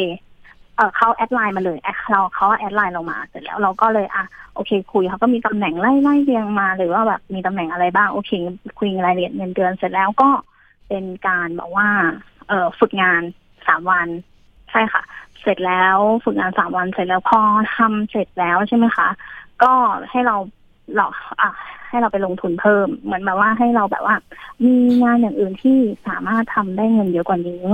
[0.75, 4.23] เออเขาแอดไลน์มาเลยแอดเราเขาแอดไลน์เรามาเสร็จแล้วเราก็เลยอะ
[4.55, 8.31] โอเค คุยเขาก็มีตำแหน่งไล่ไล่เรียงมาหรือว่าแบบมีตำแหน่งอะไรบ้างโอเค
[8.79, 10.29] คุยรายละเอียดเงินเดือนเสร็จแล้วก็
[10.87, 11.87] เป็นการบอกว่า
[12.47, 13.21] เออฝึกงาน
[13.67, 14.07] สามวัน
[14.71, 15.01] ใช่ค่ะ
[15.41, 17.39] เสร็จแล้วฝึกงานสามวันเสร็จแล้วพอ
[17.75, 19.07] ทำเสร็จแล้วใช่ไหมคะ
[19.63, 19.71] ก็
[20.09, 20.35] ให้เรา
[20.95, 21.51] หลอกอะ
[21.89, 24.15] ให้เราไปลงทุนเพิ่ม เหมือนแบบว่าให้เราแบบว่า
[24.65, 25.77] มีงานอย่างอื่นที่
[26.07, 27.65] สามารถทำได้เงินเยอะกว่านี้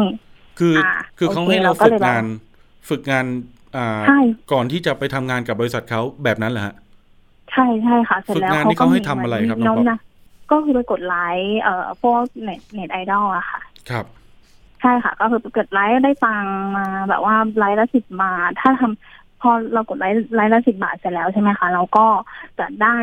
[0.60, 0.76] คือ
[1.18, 2.24] คือเขาให้เราฝึกงาน
[2.90, 3.26] ฝึกงาน
[3.76, 4.02] อ่า
[4.52, 6.76] ก่อนที่จะไปทำงานกับบริษัทเขาแบบนั้นเหรอฮะ
[7.52, 10.00] ใช่ใช่ค่ะ เสร็จฝึกแล้วงานเขานี่ก็เขาให้มีทำอะไรครับเหมืน้องป๊อปนะ
[10.52, 14.06] ก็คือไปกดไลค์เอ่อพวกเน็ตเน็ตไอดอลอะค่ะ ครับ
[14.84, 22.06] ใช่ค่ะ ก็คือเกิดไลฟ์ได้ตังค์มาแบบว่าไลค์ละสิบบาท ถ้าทำพอเรากดไลค์ไลค์ละสิบบาทเสร็จแล้วใช่ไหมคะเราก็
[22.60, 22.96] จะได้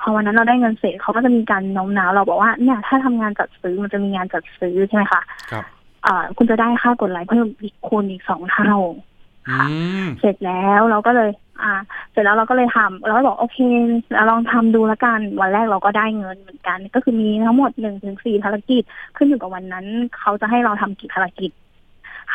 [0.00, 5.64] พอวันนั้นเราได้เงินเสร็จเขาก็จะมีการโน้มน้าวเราบอกว่าเนี่ยถ้าทำงานจัดซื้อมันจะมีงานจัดซื้อใช่ไหมคะครับ
[6.04, 9.11] เอ่อคุณจะได้ค่ากดไลค์เพิ่มอีกคูณอีกสองเท่าอืม
[10.20, 11.30] เสร็จแล้วเราก็เลย
[11.62, 11.72] อ่า
[12.12, 13.58] เสร็จแล้วเราก็เลยทำเราก็บอกโอเค
[14.14, 18.82] เราลองทำดูละกัน วันแรกเราก็ได้เงินเหมือนกัน ก็คือมีทั้งหมดหนึ่งถึงสี่ภารกิจ
[19.16, 19.86] ขึ้นอยู่กับวันนั้น
[20.18, 21.50] เขาจะให้เราทำกี่ภารกิจ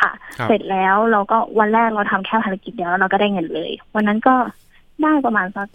[0.00, 4.34] ค่ะครับเสร็จแล้วเราก็วันแรกเราทำแค่ภารกิจเดียวแล้วเราก็ได้เงินเลย วันนั้นก็
[5.02, 5.68] ได้ประมาณสัก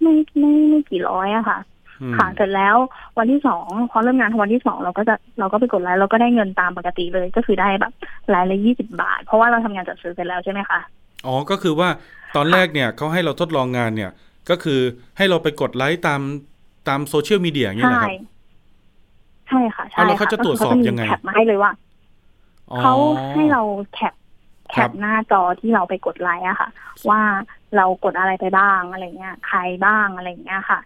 [0.00, 1.69] ไม่ไม่ไม่กี่ร้อยอะค่ะอืม
[2.16, 2.76] ค่ะเสร็จแล้ว
[3.18, 7.92] วันที่สองพอเริ่มงานวันที่สองเราก็จะเราก็ไปกดไลค์เราก็ได้เงินตามปกติเลยก็คือได้แบบ
[8.34, 10.80] รายละยี่สิบาท เพราะว่าเราทำงานจัดซื้อเสร็จแล้วใช่ไหมคะ
[11.26, 11.88] อ๋อก็คือว่า
[12.36, 14.10] ตอนแรกเนี่ยเขาให้เราทดลองงานเนี่ย
[14.50, 14.80] ก็คือ
[15.16, 16.20] ให้เราไปกดไลค์ตาม
[16.88, 18.12] ตามโซเชียลมีเดียอย่างเงี้ยใช่นะครับ
[19.48, 21.72] ใช่ค่ะใช่เอาแล้วค่ะเขาจะตรวจสอบยังไงก็คืเขาจะมีแคปมาให้เลยว่า
[22.72, 22.94] อ๋อเขา
[23.34, 23.62] ให้เรา
[23.94, 24.14] แคป
[24.70, 26.68] แคครัปบหน้าจอที่เราไปกดไลค์อะค่ะ
[27.08, 27.20] ว่า
[27.76, 30.80] เรากดอะไรไปบ้างอะไรเงี้ยใครบ้างอะไรเงี้ยค่ะ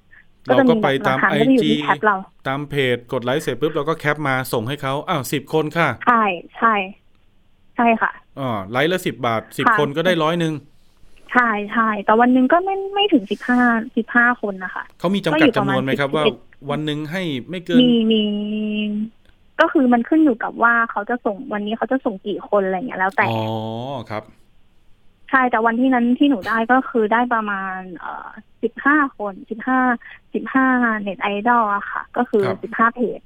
[0.46, 2.16] เราก็ไปตามหลักฐนไอก็จะอยู่จีที่แคปเรา
[2.48, 6.24] ตามเพจกดไลค์เสร็จปุ๊บเราก็แคปมาส่งให้เขาอ้าวสิบคนค่ะ ใช่
[6.58, 6.74] ใช่
[7.76, 10.54] ใช่ค่ะอ๋อไลค์ละสิบบาทสิบค่ะคนก็ได้ร้อยหนึ่ง
[11.32, 13.60] ใช่ใช่แต่วันหนึ่งก็ไม่ไม่ถึงสิบห้า
[13.96, 16.24] สิบห้าคนนะคะเขามีจำก็กัอดยู่จำประนมาณวนไหมครับ11ว่า
[16.70, 18.22] วันหนึ่งให้ไม่เกินมีมี
[19.60, 23.42] ก็คือมันขึ้นอยู่กับว่าเขาจะส่งวันนี้เขาจะส่งกี่คนอะไรเงี้ยแล้วแต่อ๋อ
[24.10, 24.22] ครับ
[25.30, 28.28] ใช่แต่วันที่นั้นที่หนูได้ก็คือได้ประมาณ เอ่อ
[28.64, 29.80] สิบห้าคนสิบห้า
[30.34, 30.66] สิบห้า
[31.00, 33.20] เน็ตไอดอลอะค่ะ ก็คือครับสิบห้าเพจ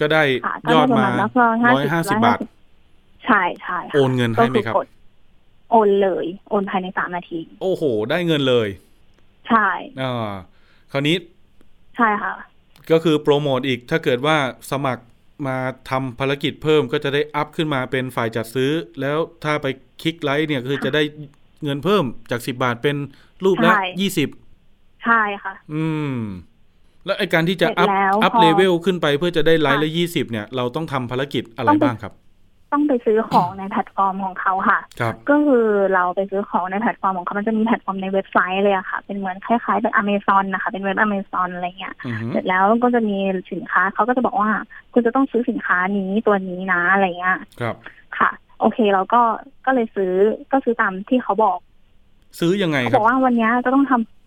[0.00, 2.38] ก็ได้ค่ะก็ยอดได้ประมามาณแล้วก็ร้อยห้าสิบบาท
[3.26, 4.86] ใช่ใช่ค่ะโอนเงินให้ไหมครับก็อกด
[5.70, 8.68] โอนเลย โอนภายในสามนาที โอ้โห ได้เงินเลย
[9.48, 9.68] ใช่
[10.02, 10.30] อ่า
[10.92, 11.16] คราวนี้
[11.96, 12.32] ใช่ค่ะ
[12.90, 14.36] ก็คือโปรโมทอีกถ้าเกิดว่า
[14.70, 15.04] สมัคร
[15.46, 15.58] มา
[15.90, 19.66] ทำภารกิจเพิ่มก็จะได้อัพขึ้นมาเป็นฝ่ายจัดซื้อ แล้วถ้าไป
[20.02, 21.02] คลิกไลค์เนี่ยคือจะได้
[21.64, 22.96] เงินเพิ่มจากสิบาทเป็น
[23.44, 24.28] รูปละใช่ยี่สิบ
[25.04, 26.16] ใช่ค่ะ อืม
[27.06, 32.12] แล้วไอการที่จะเสร็จแล้วพออัพเลเวลขึ้นไปเพื่อจะได้ไลค์ค่ะละยี่สิบเนี่ย เราต้องทำภารกิจอะไรต้องไปบ้างครับ
[32.72, 43.16] ต้องไปซื้อของในแพลตฟอร์มของเขาค่ะครับก็คือเราไปซื้อของในแพลตฟอร์มของเขามันจะมีแพลตฟอร์มในเว็บไซต์เลยอะค่ะ เป็นเหมือนคล้ายๆเป็นอเมซอนนะคะ เป็นเว็บอเมซอนอะไรเงี้ยอือฮึเสร็จแล้วก็จะมี
[43.52, 44.50] สินค้าเขาก็จะบอกว่า
[44.92, 47.76] คุณจะต้องซื้อสินค้านี้ตัวนี้นะอะไรเงี้ย ครับ
[48.18, 49.22] ค่ะ โอเคเราก็
[49.66, 50.12] ก็เลยซื้อ
[50.52, 51.58] ก็ซื้อตามที่เขาบอก
[52.38, 54.19] ซื้อยังไงเขาครับบอกว่าวันเนี้ยจะต้องทำ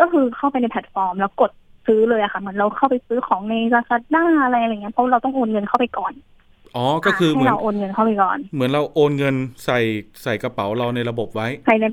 [0.00, 1.50] ก็คือเข้าไปในแพลตฟอร์ม แล้วกด
[1.86, 6.12] ซื้อเลยอะค่ะเหมือนเราเข้าไปซื้อของในลาซาด้าอะไรอะไรเงี้ยเพราะเราต้องโอนเงินเข้าไปก่อน
[6.76, 9.34] อ๋อ ก็คือให้มือนเราโอนเงินเข้าไปก่อน เหมือนเราโอนเงิน
[9.64, 9.80] ใส่
[10.22, 11.84] ใส่กระเป๋าเราในระบบไว้ใช่ใน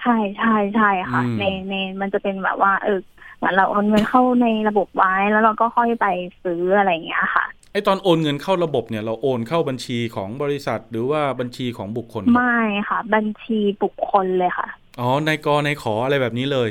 [0.00, 2.98] ใช่ใช่ใช่ค่ะอืมในในมันจะเป็นแบบว่า เออ
[3.36, 6.06] เหมือนเราโอนเงินเข้าในระบบไว้แล้วเราก็ค่อยไป
[6.42, 14.68] ซื้ออะไรอย่างเงี้ยค่ะไอตอนโอนเงินเข้าระบบเนี่ยเราโอนเข้าบัญชีของบริษัท หรือว่าบัญชีของบุคคลครับไม่ค่ะ บัญชีบุคคลเลยค่ะ
[15.00, 16.68] อ๋อในกในขออะไรแบบนี้เลย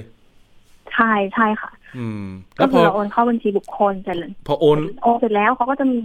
[0.93, 2.23] ใช่ใช่ค่ะ อืม
[2.60, 5.97] ก็แล้วพคืออเราโอนเข้าบัญชีบุคคลเสร็จแล้วพอโอนโอนเสร็จแล้วเขาก็จะมี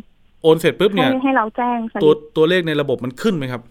[0.43, 3.63] โอนเสร็จปุ๊บเนี่ยให้ให้เราแจ้งสตัวลิปตัวเลขในระบบมันขึ้นไหมครับ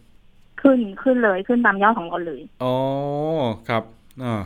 [0.61, 2.75] ขึ้นขึ้นเลยขึ้นตามยอดของเราเลยอ๋อ
[3.69, 3.83] ครับ
[4.23, 4.43] อ่า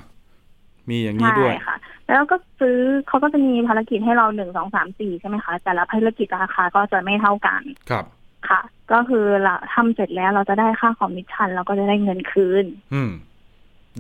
[0.90, 1.76] มีอย่างนี้ใช่ด้วยค่ะ
[2.08, 2.78] แล้วก็ซื้อ
[3.08, 8.06] เขาก็จะมีภารกิจให้เราหนึ่งสองสามสี่ใช่ไหมคะ แต่ละภารกิจราคาก็จะไม่เท่ากันครับ
[8.50, 13.12] ค่ะ ก็คือเราทำเสร็จแล้วเราจะได้ค่าคอมมิชชั่นเราก็จะได้เงินคืน อืม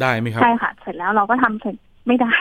[0.01, 1.75] ได้ไหมครับ ใช่ค่ะ เสร็จแล้วเราก็ทำเสร็จ
[2.07, 2.33] ไม่ได้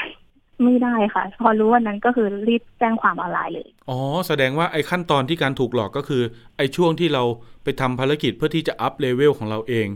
[0.65, 3.99] ไม่ได้ค่ะ พอรู้วันนั้นก็คือรีบแจ้งความออนไลน์เลย อ๋อ
[4.29, 6.23] แสดงว่าไอ้ขั้นตอนที่การถูกหลอกก็คือ
[6.57, 7.23] ไอ้ช่วงที่เรา
[7.65, 9.87] ไปทำภารกิจเพื่อที่จะอัพเลเวลของเราเอง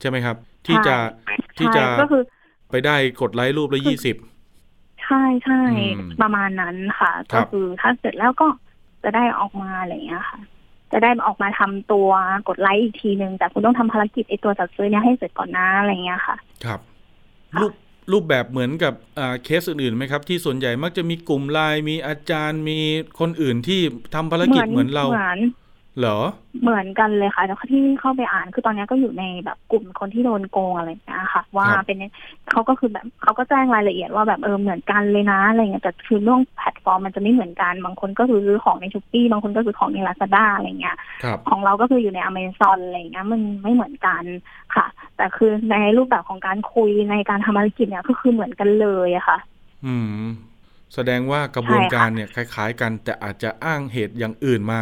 [0.00, 2.22] ใช่ไหมครับ ที่จะใช่ที่จะใช่ก็คือ
[2.70, 4.16] ไปได้กดไลค์รูปละยี่สิบ
[5.02, 8.46] ใช่ใช่อืมประมาณนั้นค่ะครัก็บคือถ้าเสร็จแล้วก็
[9.02, 10.38] จะได้ออกมาอะไรอย่างเงี้ยค่ะ
[10.92, 12.08] จะได้ออกมาทำตัว
[12.48, 16.80] กดไลค์อีกทีนึงแต่คุณต้องทำภารกิจไอตัวจัดซื้อเนี้ยให้เสร็จก่อนนะอะไรอย่างเงี้ยค่ะ ครับ
[17.54, 17.72] ค่ะรูป
[18.12, 22.78] รูปแบบเหมือนกับอ่าเคสอื่นๆไหมครับ ที่ส่วนใหญ่มักจะมีกลุ่มไลน์มีอาจารย์มี
[23.20, 23.80] คนอื่นที่
[24.14, 25.40] ทำภารกิจเหมือนเราเหมือน
[25.98, 26.18] เหรอ
[26.62, 32.04] เหมือนกันเลยค่ะแล้วที่เข้าไปอ่านคือตอนนี้ก็อยู่ในแบบกลุ่มคนที่โดนโกงอะไรอย่างเงี้ยค่ะ ว่าครับเป็น
[32.50, 44.22] เขาก็คือแบบเขาก็แจ้งรายละเอียดว่าแบบเออเหมือนกันเลยนะอะไรเงี้ยแต่คือเรื่องแพลตฟอร์มมันจะไม่เหมือนกันบางคนก็คือซื้อของใน Shopee บางคนก็ซื้อของในลาซาด้าอะไรเงี้ยครับของเราก็คืออยู่ในอเมซอนอะไรเงี้ยมันไม่เหมือนกัน
[44.74, 44.86] ค่ะ
[45.20, 49.38] แต่คือในรูปแบบของการคุยในการทำธุรกิจเนี่ยก็คือเหมือนกันเลยอะค่ะ
[49.86, 50.26] อืม
[50.94, 54.80] แสดงว่ากระบวนใช่ค่ะการเนี่ยคล้าย ๆ กันแต่อาจจะอ้างเหตุอย่างอื่นมา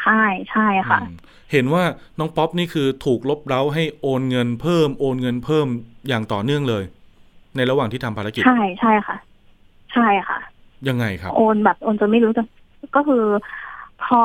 [0.00, 1.14] ใช่ใช่ค่ะอืม
[1.52, 1.84] เห็นว่า
[2.18, 5.66] น้องป๊อปนี่คือถูกลบเล้าให้โอนเงินเพิ่มโอนเงินเพิ่ม
[6.08, 6.84] อย่างต่อเนื่องเลย
[7.56, 9.16] ในระหว่างที่ทำภารกิจ ใช่ใช่ค่ะ
[9.92, 10.38] ใช่ค่ะ
[10.88, 12.44] ยังไงครับ โอนแบบโอนจนไม่รู้จะ
[12.96, 13.22] ก็คือ
[14.04, 14.22] พอ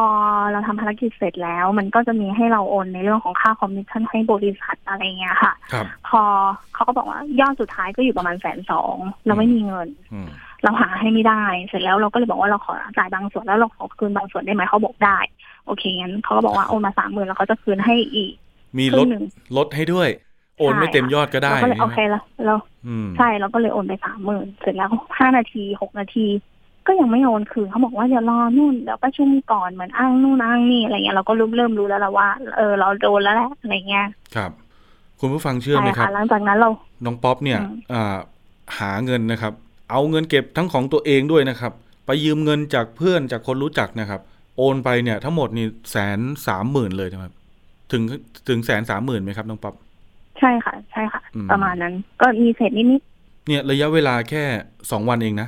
[0.52, 6.22] เราทำภารกิจเสร็จแล้ว มันก็จะมีให้เราโอนในเรื่องของค่าคอมมิชชั่นให้บริษัทอะไรเงี้ยค่ะครับพอ
[6.74, 10.28] เขาก็บอกว่ายอดสุดท้ายก็อยู่ประมาณแสนสองเราไม่มีเงินอืม
[10.64, 15.18] เราหาให้ไม่ได้ เสร็จแล้วเราก็เลยบอกว่าเราขอจ่ายบางส่วนแล้วเราขอคืนบางส่วนได้ไหมเขาบอกได้
[15.66, 18.34] โอเคงั้นเขาก็บอกว่าโอนมาสามหมื่นแล้วเขาจะคืนให้อีก
[18.80, 19.24] มีคลรึ่ดงหนึ่ง
[19.58, 20.10] ลดให้ด้วย
[20.58, 22.56] โอนไม่เต็มยอดก็ได้เราก็เลยโอเคแล้วเรา
[22.88, 26.26] อืมใช่เราก็เลยโอนไปสามหมื่นเสร็จแล้วห้านาทีหกนาที
[26.88, 34.52] ก็ยังไม่โอนคืนเขาบอกว่าเดี๋ยวรอนู่นเดี๋ยวประชุมก่อนเหมือนอ้างนู่นอ้างนี่อะไรเงี้ยเราก็เริ่มเริ่มรู้แล้วละว่า เออเราโดนแล้วแหละอะไรเงี้ยครับ
[35.20, 36.70] คุณผู้ฟังเชื่อไหมใช่ครัค่ะบหลังจากนั้นเรา
[37.06, 38.18] น้องป๊อปเนี่ยอืมอ่า
[38.80, 39.54] หาเงินนะครับ
[39.92, 41.72] เอาเงินเก็บทั้งของตัวเองด้วยนะครับ
[42.06, 44.22] ไปยืมเงินจากเพื่อนจากคนรู้จักนะครับ
[44.58, 47.34] โอนไปเนี่ย ทั้งหมดนี่แสนสามหมื่นเลยนะครับ
[47.92, 48.04] ถึง
[48.48, 49.76] ถึงแสนสามหมื่นไหมครับน้องป๊อป
[50.40, 53.02] ใช่ค่ะ ใช่ค่ะอืมประมาณนั้น ก็มีเศษนิด
[53.48, 54.44] เนี่ยระยะเวลาแค่
[54.92, 55.48] สองวันเองนะ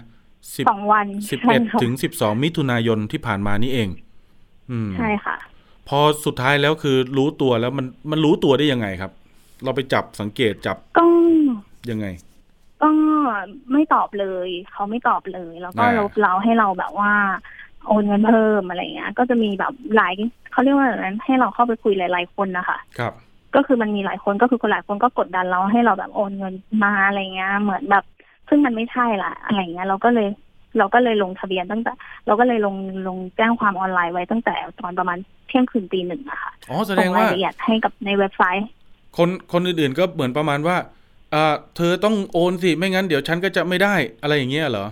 [0.56, 3.90] สิบๆสองวันสิบใช่เอ็ดค่ะถึงสิบสองมิถุนายนที่ผ่านมานี่เอง
[4.72, 5.36] อืมใช่ค่ะ
[5.90, 9.12] พอสุดท้ายแล้วคือรู้ตัวแล้วมันมันรู้ตัวได้ยังไงครับ
[9.64, 11.06] เราไปจับสังเกตจับก็
[11.92, 12.08] ยังไง
[12.82, 12.90] ก็
[13.72, 17.12] ไม่ตอบเลย เขาไม่ตอบเลย แล้วก็อ่าเราเราให้เราแบบว่า
[17.88, 20.14] โอนเงินเพิ่มอะไรเงี้ย ก็จะมีแบบหลาย
[20.52, 23.14] เขาเรียกว่าอะไรนั้น ให้เราเข้าไปคุยหลาย ๆ คนนะคะครับ
[23.56, 26.54] ก็คือมันมีหลายคนก็คือคนหลายคนก็กดดันเราให้เราแบบโอนเงิน
[26.84, 28.04] มาอะไรเงี้ย เหมือนแบบ
[28.48, 30.28] ซึ่งมันไม่ใช่ละอะไรเงี้ยเราก็เลย
[30.78, 31.94] เราก็เลยลงทะเบียนตั้งแต่
[32.26, 32.76] เราก็เลยลง
[33.08, 38.68] ลงแจ้งความออนไลน์ไว้ตั้งแต่ตอนประมาณเที่ยงคืนตีหนึ่งอะค่ะอ๋อแสดส่งงว่ารายละเอียดให้กับในเว็บไซต์
[39.18, 40.78] คนคนอื่นๆก็เหมือนประมาณว่า
[41.34, 44.86] อ่าเธอต้องโอนสิไม่งั้นเดี๋ยวฉันก็จะไม่ได้อะไรอย่างเงี้ยเหรอ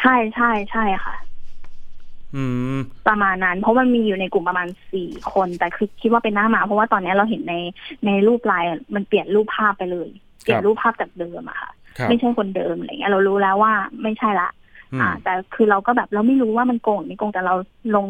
[0.00, 1.14] ใช่ใช่ใช่ค่ะ
[2.34, 2.44] อื
[2.76, 7.54] ม ประมาณนั้น เพราะมันมีอยู่ในกลุ่มประมาณสี่คน แต่คือคิดว่าเป็นหน้าหมา เพราะว่าตอนนี้เราเห็นใน
[8.06, 10.08] ในรูปไลน์อะมันเปลี่ยนรูปภาพไปเลย
[10.42, 14.48] เปลี่ยนรูปภาพจากเดิมอะค่ะครับ ไม่ใช่คนเดิมอะไรเงี้ยเรารู้แล้วว่าไม่ใช่ละ
[14.92, 17.54] อืมอ่า แต่คือเราก็แบบเราไม่รู้ว่ามันโกงหรือไม่โกงแต่เรา
[17.96, 18.06] ลง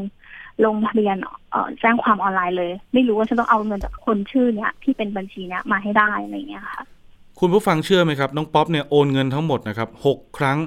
[0.64, 1.16] ลงทะเบียน
[1.50, 6.80] เอ่อแจ้งความออนไลน์เลย ไม่รู้ว่าฉันต้องเอาเงินจากคนชื่อเนี้ยที่เป็นบัญชีเนี้ยมาให้ได้อะไรเงี้ยค่ะ
[7.40, 10.58] คุณผู้ฟังเชื่อไหมครับ น้องป๊อปเนี่ยโอนเงินทั้งหมดนะครับหกครั้ง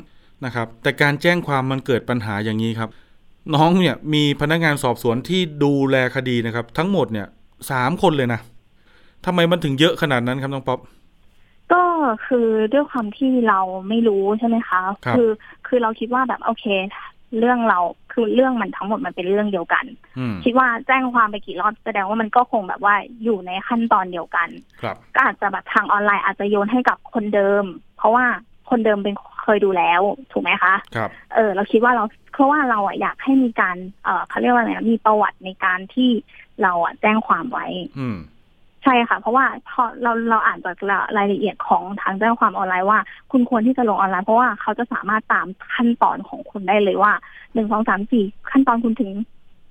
[0.45, 2.89] นะครับ แต่การแจ้งความมันเกิดปัญหาอย่างนี้ครับ
[3.55, 7.27] น้องเนี่ยมีพนักงานสอบสวนที่ดูแลคดีนะครับ ทั้งหมดเนี่ย
[7.71, 8.39] สามคนเลยนะ
[9.25, 10.87] ทำไมมันถึงเยอะขนาดนั้นครับน้องป๊อปก็
[12.27, 15.29] คือด้วยความที่เราไม่รู้ใช่ไหมคะครับอ
[15.67, 16.65] คือเราคิดว่าแบบโอเค
[17.39, 17.79] เรื่องเรา
[18.13, 19.85] คือเรื่องมันทั้งหมดมันเป็นเรื่องเดียวกัน
[20.17, 24.49] อืมคิดว่าแจ้งความไปกี่รอบแสดงว่ามันก็คงแบบว่าอยู่ในขั้นตอนเดียวกัน
[24.81, 27.63] ครับ ก็อาจจะแบบทางออนไลน์อาจจะโยนให้กับคนเดิม
[27.97, 28.25] เพราะว่า
[28.69, 36.09] คนเดิมเป็นเคยดูแล้วถูกไหมคะ ครับเออเราคิดว่าเราเพราะว่าเราอะอยากให้มีการเออเขาเรียกว่าอะไรนะมีประวัติในการที่
[36.61, 37.67] เราอะแจ้งความไว้
[37.99, 40.77] อืมใช่ค่ะ เพราะว่าพอเราเราอ่านจาก
[41.17, 42.99] รายละเอียดของทางแจ้งความออนไลน์ว่า
[43.31, 47.13] คุณควรที่จะลงออนไลน์เพราะว่าเขาจะสามารถตามขั้นตอนของคุณได้เลยว่า
[47.53, 49.11] หนึ่งสองสามสี่ขั้นตอนคุณถึง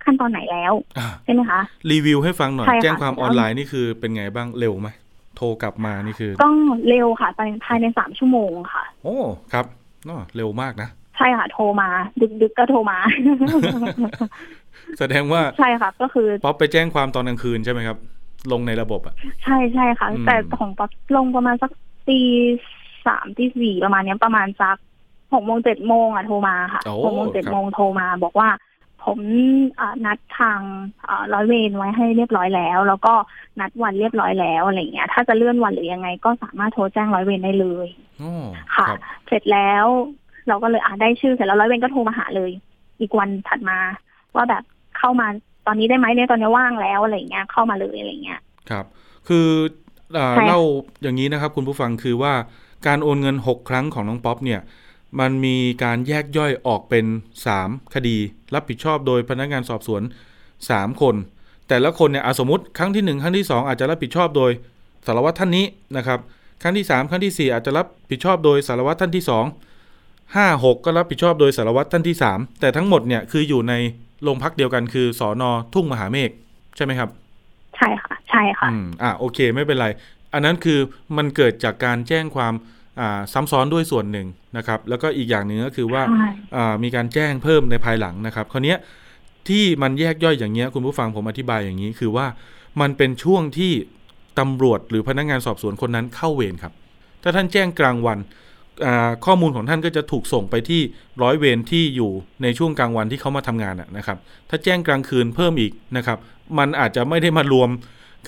[0.05, 4.89] ขั้นตอนไหนแล้วอ่าใช่ไหมคะรีวิวให้ฟังหน่อยใช่ค่ะแจ้งความออนไลน์นี่คือเป็นไงบ้างเร็วไหม
[5.37, 6.49] โทรกลับมานี่คือก็
[6.89, 9.17] เร็วค่ะภายภายในสามชั่วโมงค่ะ โอ้
[9.53, 9.67] ครับ
[10.09, 11.89] อ๋อเร็วมากนะใช่ค่ะโทรมา
[12.21, 12.99] ดึกดึกๆก็โทรมา
[14.99, 17.99] แสดงว่าใช่ค่ะก็คือป๊อปไปแจ้งความตอนกลางคืนใช่ไหมครับ
[18.53, 21.71] ลงในระบบอะ ใช่ใช่ค่ะอืมแต่ของป๊อปลงประมาณสัก
[22.09, 22.21] ตี
[23.07, 24.77] สามตีสี่ประมาณเนี้ยประมาณสัก
[25.33, 28.49] หกโมงเจ็ดโมงอะโทรมาค่ะโอ้หกโมงเจ็ดครับโมงโทรมา บอกว่า
[29.05, 29.19] ผม
[29.81, 30.61] อ่านัดทาง
[31.09, 33.13] อ่าร้อยเวรไว้ให้เรียบร้อยแล้ว แล้วก็
[33.61, 38.33] นัดวันเรียบร้อยแล้วอะไรเงี้ย ถ้าจะเลื่อนวันหรือยังไง ก็สามารถโทรแจ้งร้อยเวรได้เลยโอ้
[38.75, 39.87] คค่ะรับเสร็จแล้ว
[40.49, 42.51] เราก็เลยอ่าได้ชื่อเสร็จแล้วร้อยเวรก็โทรมาหาเลย
[43.01, 43.79] อีกวันถัดมา
[44.35, 44.63] ว่าแบบ
[44.99, 45.27] เข้ามา
[45.67, 48.85] ตอนนี้ได้ไหมเนี่ยตอนนี้ว่างแล้วอะไรเงี้ยเข้ามาเลยอะไรเงี้ยครับ
[49.29, 49.49] คือ
[50.15, 50.61] เอ่อใช่ค่ะเล่า
[51.03, 52.35] อย่างนี้นะครับ คุณผู้ฟังคือว่า
[52.87, 54.61] การโอนเงิน 6 ครั้งของน้องป๊อปเนี่ย
[55.21, 57.05] มันมีการแยกย่อยออกเป็น
[57.51, 58.17] 3 คดี
[58.55, 60.03] รับผิดชอบโดยพนักงานสอบสวน
[60.57, 61.15] 3 คน
[61.69, 64.51] แต่ละคนเนี่ยอะสมมติครั้งที่ 1 ครั้งที่ 2 อาจจะรับผิดชอบโดย
[65.07, 66.19] สารวัตรท่านนี้นะครับ
[66.63, 73.75] ครั้งที่ 3 ครั้งทีสี่ 4 อาจจะรับผิดชอบโดยสารวัตรท่านที่ 2 5 6 ก็รับผิดชอบโดยสารวัตรท่านที่ 3 แต่ทั้งหมดเนี่ยคืออยู่ใน
[74.23, 76.31] โรงพักเดียวกันคือสอนอทุ่งมหาเมฆ
[76.77, 77.11] ใช่ไหมครับ
[77.77, 79.87] ใช่ค่ะ ใช่ค่ะอืมอะโอเคไม่เป็นไร
[80.35, 80.79] อันนั้นคือ
[81.17, 82.55] มันเกิดจากการแจ้งความ
[83.01, 84.27] อ่าซ้ำซ้อนด้วยส่วนหนึ่ง
[84.57, 88.79] นะครับ แล้วก็อีกอย่างหนึ่งก็คือว่าใช่อ่ามีการแจ้งเพิ่มในภายหลังนะครับคราวเนี้ย
[89.49, 92.27] ที่มันแยกย่อยอย่างเงี้ยคุณผู้ฟังผมอธิบายอย่างนี้คือว่า
[92.81, 93.73] มันเป็นช่วงที่
[94.39, 96.73] ตำรวจหรือพนักงานสอบสวนคนนั้นเข้าเวรครับ
[97.23, 98.46] ถ้าท่านแจ้งกลางวันอ่า
[99.27, 100.81] ข้อมูลของท่านก็จะถูกส่งไปที่
[101.23, 102.11] ร้อยเวรที่อยู่
[102.43, 106.19] ในช่วงกลางวันที่เขามาทำงานนะครับ ถ้าแจ้งกลางคืนเพิ่มอีกนะครับ
[106.59, 107.71] มันอาจจะไม่ได้มารวม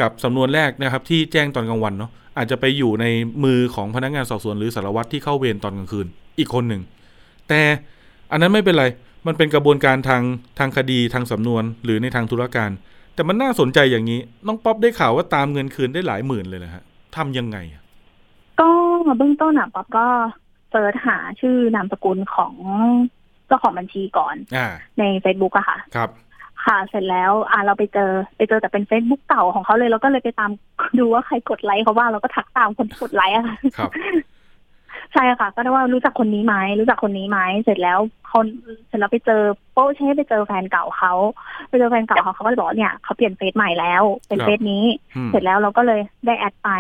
[0.01, 3.07] กับสำนวนแรกนะครับ ที่แจ้งตอนกลางวันเนาะอาจจะไปอยู่ใน
[3.45, 6.07] มือของพนักงานสอบสวนหรือสารวัตรที่เข้าเวรตอนกลางคืน
[6.39, 6.83] อีกคนหนึ่ง
[7.49, 7.61] แต่
[8.31, 8.87] อันนั้นไม่เป็นไร
[9.27, 10.23] มันเป็นกระบวนการทาง
[10.59, 12.71] ทางคดีทางสำนวนหรือในทางธุรการ
[13.15, 16.83] แต่มันน่าสนใจอย่างนี้ น้องป๊อปได้ข่าวว่าตามเงินคืนได้หลายหมื่นเลยนะฮะ
[17.17, 17.59] ทำยังไง
[19.09, 20.07] อะก็เบื้องต้นอะป๊อปก็
[20.71, 22.55] เสิร์ชหาชื่อนามสกุลของ
[23.47, 24.67] เจ้าของบัญชีก่อนอ่า
[24.99, 26.11] ใน Facebook อะค่ะ ครับ
[26.65, 30.51] ค่ะเสร็จแล้ว อ่าเราไปเจอไปเจอแต่เป็น Facebook เก่าของเขาเลยเราก็เลยไปตาม
[30.99, 33.91] ดูว่าใครกดไลค์เขาบ้างเราก็ทักตามคนที่กดไลค์อะค่ะครับ
[35.13, 37.99] ใช่ค่ะ ก็ได้ว่ารู้จักคนนี้ไหมรู้จักคนนี้ไหมเสร็จแล้ว
[38.33, 38.47] คน
[38.89, 39.43] เสร็จแล้วไปเจอ
[39.73, 41.13] โป้เช่ไปเจอแฟนเก่าเขา
[41.69, 44.85] ไปเจอแฟนเก่าเขาเขาก็เลยบอกว่าเนี่ยเขาเปลี่ยนเฟซใหม่แล้วเป็นครับเฟซนี้
[45.17, 46.71] อืมเสร็จแล้วเราก็เลยได้ add ไป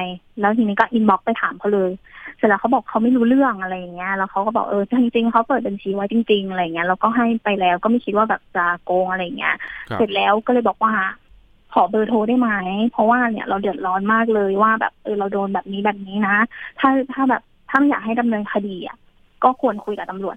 [0.40, 1.90] แล้วทีนี้ก็ inbox ไปถามเขาเลย
[2.36, 9.54] เสร็จแล้วเขาบอกเขาไม่รู้เรื่องอะไรอย่างเงี้ยแล้วเขาก็บอกเออจริงๆเขาเปิดบัญชีไว้จริงๆอะไรอย่างเงี้ยเราก็ให้ไปแล้วก็ไม่คิดว่าแบบจะโกงอะไรอย่างเงี้ย
[9.90, 10.92] ครับเสร็จแล้วก็เลยบอกว่า
[11.74, 12.50] ขอเบอร์โทรได้ไหม
[12.92, 16.36] เพราะว่าเนี่ยเราเดือดร้อนมากเลยว่าแบบเออเราโดนแบบนี้แบบนี้นะ
[16.80, 18.96] ถ้าถ้าแบบ ถ้าไม่อยากให้ดำเนินคดีอะ
[19.44, 20.36] ก็ควรคุยกับตำรวจ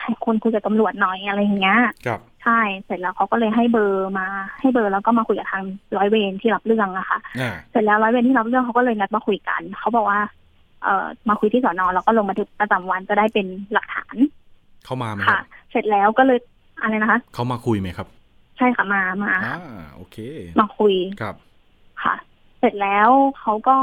[0.00, 4.26] ให้ควรคุยกับตำรวจหน่อยอะไรอย่างเงี้ยครับใช่เสร็จแล้วเขาก็เลยให้เบอร์มา
[4.60, 5.64] ให้เบอร์แล้วก็มาคุยกับทาง
[5.96, 10.20] ร้อยเวรที่รับเรื่องอะค่ะอ่าเสร็จแล้วร้อยเวรที่รับเรื่องเขาก็เลยนัดมาคุยกันเขาบอกว่า
[10.82, 14.16] เอ่อมาคุยที่สอนอแล้วก็ลงบันทึกประจำวันจะได้เป็นหลักฐาน
[14.84, 16.38] เขามาไหมคค่ะรับเสร็จแล้วก็เลย
[16.80, 18.08] อะไรนะคะเขามาคุยไหมครับ
[18.56, 19.58] ใช่ค่ะมามาอ่า
[19.94, 20.16] โอเค
[20.60, 21.34] มาคุยครับ
[22.02, 22.14] ค่ะ
[22.58, 23.08] เสร็จแล้ว
[23.40, 23.76] เขาก็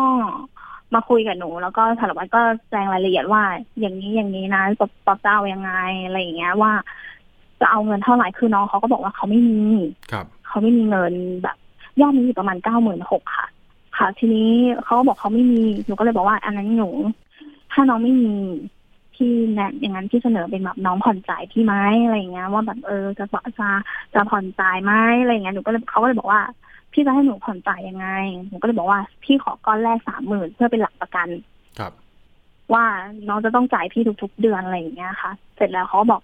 [0.95, 3.43] มาคุยกับหนู แล้วก็สารวัตรก็แจ้งรายละเอียดว่า
[3.80, 5.71] อย่างนี้อย่างนี้นะปอบปอบจะเอายังไง
[6.06, 6.71] อะไรอย่างเงี้ยว่า
[7.60, 9.60] จะเอาเงินเท่าไหร่คือน้องเขาก็บอกว่าเขาไม่มี
[10.12, 11.58] ครับเขาไม่มีเงินแบบ
[12.02, 13.47] ยอดมีอยู่ประมาณเก้าหมื่นหกค่ะ
[13.97, 14.52] ค่ะ ทีนี้
[14.84, 16.89] เขาก็บอกเขาไม่มีหนูก็เลยบอกว่าอันนั้นหนู
[17.71, 18.32] ถ้าน้องไม่มี
[19.15, 23.26] พี่แนะอย่างนั้นพี่เสนอเป็นแบบน้องผ่อนจ่ายพี่ไหมอะไรอย่างเงี้ยว่าแบบเออจะ
[23.60, 23.69] จะ
[24.13, 26.41] จะผ่อนจ่ายไหมอะไรอย่างเงี้ยหนูก็เลยเขาก็เลยบอกว่า
[26.91, 28.08] พี่จะให้หนูผ่อนจ่ายยังไง
[28.47, 31.28] หนูก็เลยบอกว่าพี่ขอก้อนแรกสามหมื่นเพื่อเป็นหลักประกัน
[31.80, 31.91] ครับ
[32.73, 32.86] ว่า
[33.28, 36.21] น้องจะต้องจ่ายพี่ทุกๆเดือนอะไรอย่างเงี้ยค่ะ เสร็จแล้วเขาก็บอก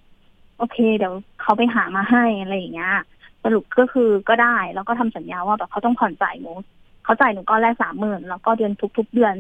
[0.58, 2.94] โอเค เดี๋ยวเขาไปหามาให้อะไรอย่างเงี้ย
[3.44, 6.52] สรุปก็คือก็ได้แล้วก็ทำสัญญาว่าแบบเขาต้องผ่อนจ่ายหนู
[7.04, 9.34] เขาจ่ายหนูก้อนแรกสามหมื่นแล้วก็เดือนทุก ๆ เดือน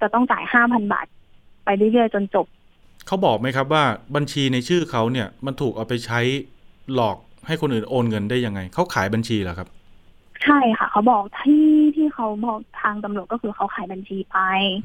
[0.00, 1.06] จะต้องจ่ายห้าพันบาท
[1.64, 2.46] ไปเรื่อยๆจนจบ
[3.06, 6.20] เขาบอกไหมครับว่าบัญชีในชื่อเขาเนี่ย มันถูกเอาไปใช้
[6.94, 9.68] หลอกให้คนอื่นโอนเงินได้ยังไงเขาขายบัญชีเหรอครับ
[10.44, 14.38] ใช่ค่ะ เขาบอกที่ที่เขาบอกทางตำรวจก็คือเขาขายบัญชีไป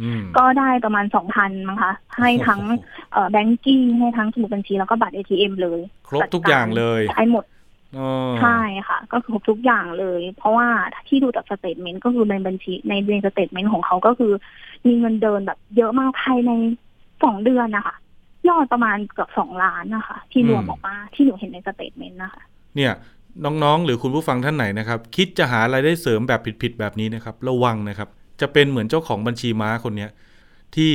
[0.03, 2.61] อืมก็ได้ประมาณสองพันมั้งคะ ให้ทั้ง
[3.11, 7.43] เอ่อ banking ให้ทั้งสมุดบัญชีแล้วก็บัตรเอทีเอ็มเลย ครบทุกอย่างเลยใช้หมด
[7.97, 8.09] อ๋อ
[8.41, 10.67] ใช่ค่ะ ก็คือครบทุกอย่างเลย เพราะว่า
[11.07, 14.33] ที่ดูจาก statement ก็คือในบัญชีในใน statement ของเขาก็คือ
[14.85, 16.51] มีเงินเดินแบบเยอะมากภายใน
[17.23, 17.95] สองเดือนนะคะ
[18.49, 22.43] ยอดประมาณเกือบสองล้านนะคะ ที่รวมออกมาที่หนูเห็นใน statement นะคะ
[22.75, 22.93] เนี่ย
[23.45, 28.09] น้องๆ หรือคุณผู้ฟังท่านไหนนะครับ คิดจะหารายได้เสริมแบบผิดๆแบบนี้นะครับ ระวังนะครับ
[28.41, 30.09] จะเป็นเหมือนเจ้าของบัญชีม้าคนเนี้ย
[30.75, 30.91] ที่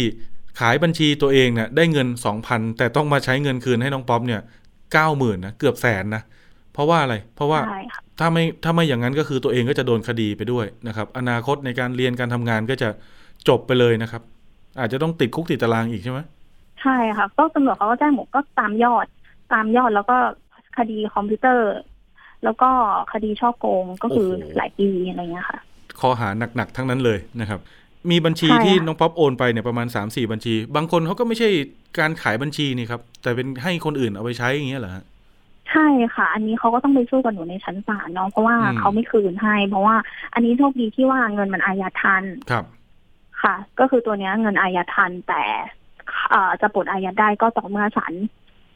[0.60, 2.08] ขายบัญชีตัวเองเนี่ยได้เงิน
[2.42, 4.40] 2,000 แต่ต้องมาใช้เงินคืนให้น้องป๊อปเนี่ย
[4.92, 6.22] เก้าหมื่นนะเกือบแสนนะ
[6.72, 12.88] เพราะว่าอะไรเพราะว่าใช่ค่ะถ้าไม่ถ้าไม่อย่างนั้นก็คือตัวเองก็จะโดนคดีไปด้วยนะครับ อนาคตในการเรียนการทำงานก็จะ
[13.48, 14.22] จบไปเลยนะครับ
[14.80, 16.20] อาจจะต้องติดคุกติดตารางอีกใช่ไหม
[16.82, 19.06] ใช่ค่ะ ก็ตำรวจเขาก็แจ้งหมดก็ตามยอด
[19.52, 20.16] ตามยอดแล้วก็
[20.76, 21.68] คดีคอมพิวเตอร์
[22.44, 22.70] แล้วก็
[23.12, 25.58] คดีช่อโกงก็คือหลายปีอะไรเงี้ยค่ะ
[26.00, 27.60] ข้อหาหนักๆทั้งนั้นเลยนะครับ
[28.10, 31.48] มีบัญชีใช่ค่ะที่น้องป๊อปโอนไปเนี่ยประมาณ3 4บัญชี บางคนเขาก็ไม่ใช่
[31.98, 35.04] การขายบัญชีนี่ครับ แต่เป็นให้คนอื่นเอาไปใช้อย่างเงี้ยเหรอฮะ
[35.70, 39.96] ใช่ค่ะ อันนี้เขาก็ต้องไปสู้กับหนูในชั้นศาลเนาะเพราะว่าอืมเขาไม่คืนให้ เพราะว่า
[40.34, 42.64] อันนี้โชคดีที่ว่าเงินมันอายัดทันครับ
[43.42, 45.42] ค่ะ ก็คือตัวเนี้ยเงินอายัดทันแต่
[46.30, 48.14] เอ่อจะปลดอายัดได้ก็ต่อเมื่อศาล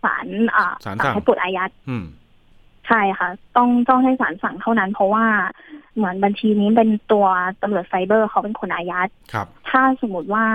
[0.04, 2.04] ศาลอ่าศาลสั่งให้ปลดอายัดอืม
[2.88, 5.26] ใช่ค่ะ ต้องต้องให้ศาลสั่งเท่านั้น เพราะว่า
[5.96, 7.26] เหมือนบัญชีนี้เป็นตัว
[7.62, 10.46] ตำรวจไซเบอร์เขาเป็นคนอายัดครับ ถ้าสมมติว่า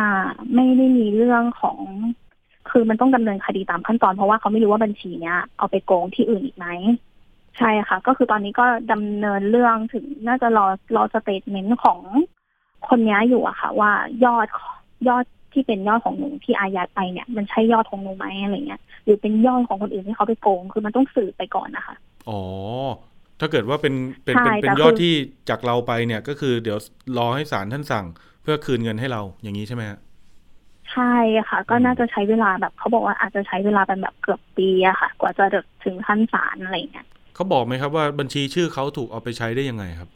[0.56, 1.78] ไม่ได้มีเรื่องของ
[2.70, 6.68] คือมันต้องดำเนินคดีตามขั้นตอน เพราะว่าเขาไม่รู้ว่าบัญชีเนี้ยเอาไปโกงที่อื่นอีกไหม
[7.58, 12.00] ใช่ค่ะ ก็คือตอนนี้ก็ดำเนินเรื่องถึงน่าจะรอรอ statement ของ
[12.90, 13.92] คนเนี้ยอยู่อะค่ะ ว่า
[14.26, 14.48] ยอด
[15.08, 15.24] ยอด
[15.54, 21.96] ที่เป็นยอดของหนูที่อายัดไปเนี่ย มันใช่ยอดของหนูไหมอะไรเงี้ยหรือเป็นยอดของคนอื่นที่เขาไปโกง คือมันต้องสืบไปก่อนนะคะ
[22.28, 22.42] อ๋อ
[23.40, 23.94] ถ้าเกิดว่าเป็น
[24.26, 25.14] เป็นใช่เป็นเป็นแต่ยอดคือที่
[25.50, 26.78] จากเราไปเนี่ย ก็คือเดี๋ยว
[27.18, 28.06] รอให้ศาลท่านสั่ง
[28.42, 30.00] เพื่อคืนเงินให้เราอย่างนี้ใช่ไหมฮะ
[30.92, 31.04] ใช่
[31.50, 35.44] ค่ะ ก็อืมน่าจะใช้เวลาแบบเขาบอกว่าอาจจะใช้เวลาเป็นแบบเกือบปีอะค่ะ กว่าจะ
[35.84, 40.10] ถึงขั้นศาลอะไรเงี้ยเขาบอกไหมครับว่าบัญชีชื่อเขาถูกเอาไปใช้ได้ยังไงครับ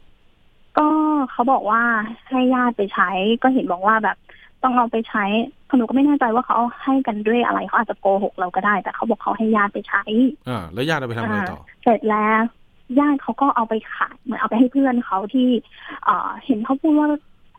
[0.76, 0.82] ก็
[1.30, 1.80] เขาบอกว่า
[2.28, 3.04] ให้ญาติไปใช้
[3.42, 4.16] ก็เห็นบอกว่าแบบ
[4.64, 5.24] ต้องเอาไปใช้
[5.76, 10.02] หนูก็ไม่แน่ใจว่าเขาให้กันด้วยอะไรเขาอาจจะโกหกเราก็ได้ แต่เขาบอกเขาให้ญาติไปใช้
[10.48, 12.42] อ่าแล้วญาติเอาไปทำอะไรต่อ เสร็จแล้ว
[12.98, 15.48] ญาติเขาก็เอาไปขายเหมือนเอาไปให้เพื่อนเขาที่
[16.04, 17.08] เอ่อ เห็นเขาพูดว่า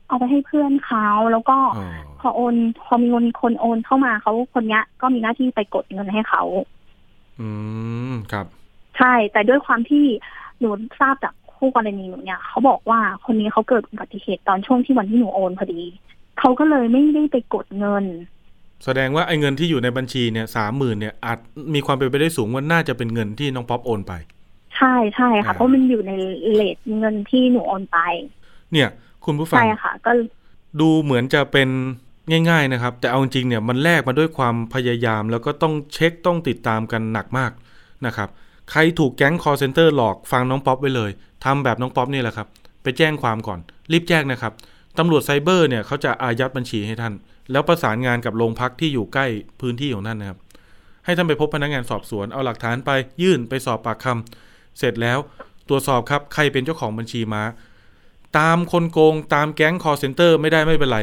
[0.08, 1.88] เอาไปให้เพื่อนเขาแล้วก็อ๋อ
[2.20, 6.44] พอโอนพอมีคนคนโอนเข้ามาเขาคนเนี้ยก็มีหน้าที่ไปกดเงินให้เขา
[7.40, 7.50] อื
[8.12, 8.46] มครับ
[8.98, 10.06] ใช่ แต่ด้วยความที่
[10.60, 15.82] หนูทราบจากคู่กรณีหนูเนี่ยเขาบอกว่าคนนี้เขาเกิดอุบัติเหตุตอนช่วงที่วันที่หนูโอนพอดี
[16.40, 18.06] เขาก็เลยไม่ได้ไปกดเงิน
[18.86, 21.40] แสดงว่าไอ้เงินที่อยู่ในบัญชีเนี่ยสามหมื่นเนี่ยอาจ
[21.74, 24.14] มีความเป็นไปได้สูงว่าน่าจะเป็นเงินที่น้องป๊อปโอนไป
[24.78, 26.14] ใช่ใช่ค่ะอ่าเพราะมันอยู่ใน
[26.54, 27.98] เลทเงินที่หนูโอนไป
[28.74, 28.90] เนี่ย
[29.26, 30.12] คุณผู้ฟังใช่ค่ะ ก็
[30.80, 31.70] ดูเหมือนจะเป็น
[32.50, 37.52] ง่ายๆนะครับ แต่เอาจริงๆเนี่ยมันแลกมาด้วยความพยายามแล้วก็ต้องเช็คต้องติดตามกันหนักมาก
[38.06, 38.30] นะครับ
[38.72, 41.12] ใครถูกแก๊ง call center หลอกฟังน้องป๊อปไว้เลย
[41.46, 42.48] ทำแบบน้องป๊อปนี่แหละครับ
[42.84, 43.60] ไปแจ้งความก่อน
[43.92, 44.54] รีบแจ้งนะครับ
[44.98, 47.14] ตำรวจไซเบอร์เนี่ยเขาจะอายัดบัญชีให้ท่าน
[47.52, 49.26] แล้วประสานงานกับโรงพักที่อยู่ใกล้
[49.62, 50.40] พื้นที่ของท่านนะครับ
[51.06, 52.92] ให้ท่านไปพบพนักงานสอบสวน เอาหลักฐานไป
[53.22, 55.20] ยื่นไปสอบปากคำเสร็จแล้ว
[55.70, 57.44] ตรวจสอบครับใครเป็นเจ้าของบัญชีม้า
[58.38, 61.00] ตามคนโกงตามแก๊ง call center ไม่ได้ไม่เป็นไร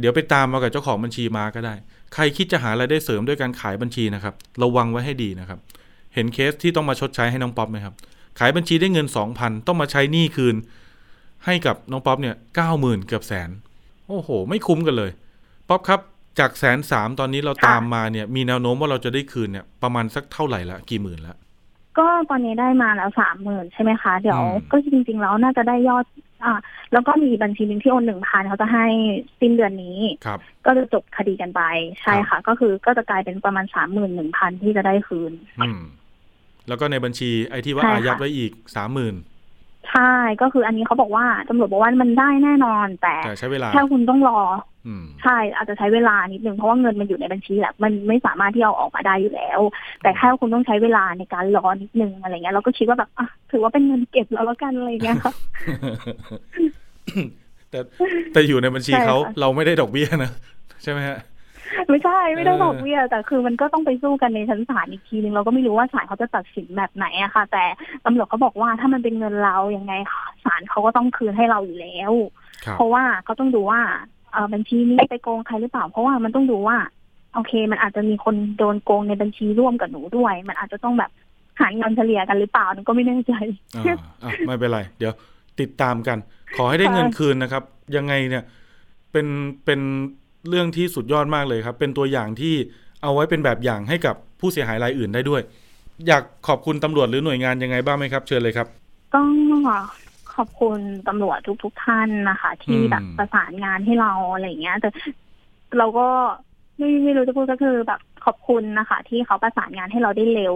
[0.00, 1.74] เดี๋ยวไปตามมากับเจ้าของบัญชีม้าก็ได้
[2.14, 5.58] ใครคิดจะหารายได้เสริมด้วยการขายบัญชีนะครับ ระวังไว้ให้ดีนะครับ
[6.14, 7.94] เห็นเคสที่ต้องมาชดใช้ให้น้องป๊อปไหมครับ
[8.38, 10.56] ขายบัญชีได้เงินสองพันต้องมาใช้หนี้คืน
[11.46, 13.50] ให้กับน้องป๊อปเนี่ยเก้าหมื่นเกือบแสน
[14.08, 15.10] โอ้โห ไม่คุ้มกันเลย
[15.68, 16.00] ป๊อปครับ
[16.38, 21.36] จากแสนสามตอนนี้เราค่ะตามมาเนี่ย มีแนวโน้มว่าเราจะได้คืนเนี่ยประมาณสักเท่าไหร่ละกี่หมื่นละ
[21.98, 26.04] ก็ตอนนี้ได้มาแล้วสามหมื่นใช่ไหมคะ เดี๋ยวอืมก็จริง ๆ แล้วน่าจะได้ยอด
[26.44, 26.58] อ่า
[26.92, 28.86] แล้วก็มีบัญชีหนึ่งที่โอนหนึ่งพันเขาจะให้
[29.40, 31.62] สิ้นเดือนนี้ครับก็จะจบคดีกันไป
[32.02, 35.80] ใช่ค่ะ ก็คือก็จะกลายเป็นประมาณสามหมื่นหนึ่งพันที่จะได้คืน อืม
[36.68, 39.14] แล้วก็ในบัญชีไอ้ที่ว่าใช่ค่ะอายัดไว้อีกสามหมื่น
[39.90, 44.40] ใช่ก็คืออันนี้เขาบอกว่าตำรวจบอกว่ามันได้แน่นอน แต่แต่ใช้เวลาแค่คุณต้องรอ
[44.86, 49.60] อืมใช่อาจจะใช้เวลานิดนึงเพราะว่าเงินมันอยู่ในบัญชีแหละมันไม่สามารถที่เอาออกมาได้อยู่แล้ว
[50.02, 55.32] แต่แค่คุณต้องใช้เวลาในการรอนิดนึงอะไรเงี้ยเราก็คิดว่าแบบอะถือว่าเป็นเงินเก็บแล้วแล้วกันอะไรเงี้ยค่ะ
[57.70, 57.80] แต่
[58.32, 60.30] แต่อยู่ในบัญชีใช่ค่ะเขาเราไม่ได้ดอกเบี้ยนะ
[60.82, 61.18] ใช่ไหมฮะ
[61.88, 67.64] ไม่ใช่ไม่ได้เออดอกเบี้ยแต่คือมันก็ต้องไปสู้กันในชั้นศาลอีกทีนึงเราก็ไม่รู้ว่าศาลเขาจะตัดสินแบบไหนอะค่ะ แต่
[68.04, 69.92] ตำรวจก็บอกว่าถ้ามันเป็นเงินเรายังไง
[70.44, 72.12] ศาลเขาก็ต้องคืนให้เราอยู่แล้ว
[72.64, 73.80] ครับเพราะว่าเขาต้องดูว่า
[74.32, 76.76] เออบัญชีนี้ไปโกงใครหรือเปล่า เพราะว่ามันต้องดูว่า
[77.34, 81.10] โอเค มันอาจจะมีคนโดนโกงในบัญชีร่วมกับหนูด้วย มันอาจจะต้องแบบ
[81.60, 83.32] หารเงินเฉลี่ยกันหรือเปล่าหนูก็ไม่แน่ใจ
[83.76, 85.12] อ่าอะไม่เป็นไร เดี๋ยว
[85.60, 86.18] ติดตามกัน
[86.56, 87.62] ขอให้ได้ค่ะเงินคืนนะครับ
[87.96, 88.44] ยังไงเนี่ย
[89.12, 89.26] เป็น
[89.64, 89.80] เป็น
[90.48, 92.54] เรื่องที่สุดยอดมากเลยครับ เป็นตัวอย่างที่
[93.02, 95.42] เอาไว้เป็นแบบอย่างให้กับผู้เสียหายรายอื่นได้ด้วย
[96.08, 98.66] อยากขอบคุณตำรวจหรือหน่วยงานยังไงบ้างไหมครับ เชิญเลยครับ
[99.14, 99.20] ก็
[100.34, 100.78] ขอบคุณ
[101.08, 104.90] ตำรวจทุกๆท่านนะคะ ที่แบบประสานงานให้เราอะไรอย่างเงี้ยแต่
[105.78, 106.08] เราก็
[106.78, 110.54] ไม่ไม่รู้จะพูดก็คือแบบขอบคุณนะคะ ที่เขาประสานงานให้เราได้เร็ว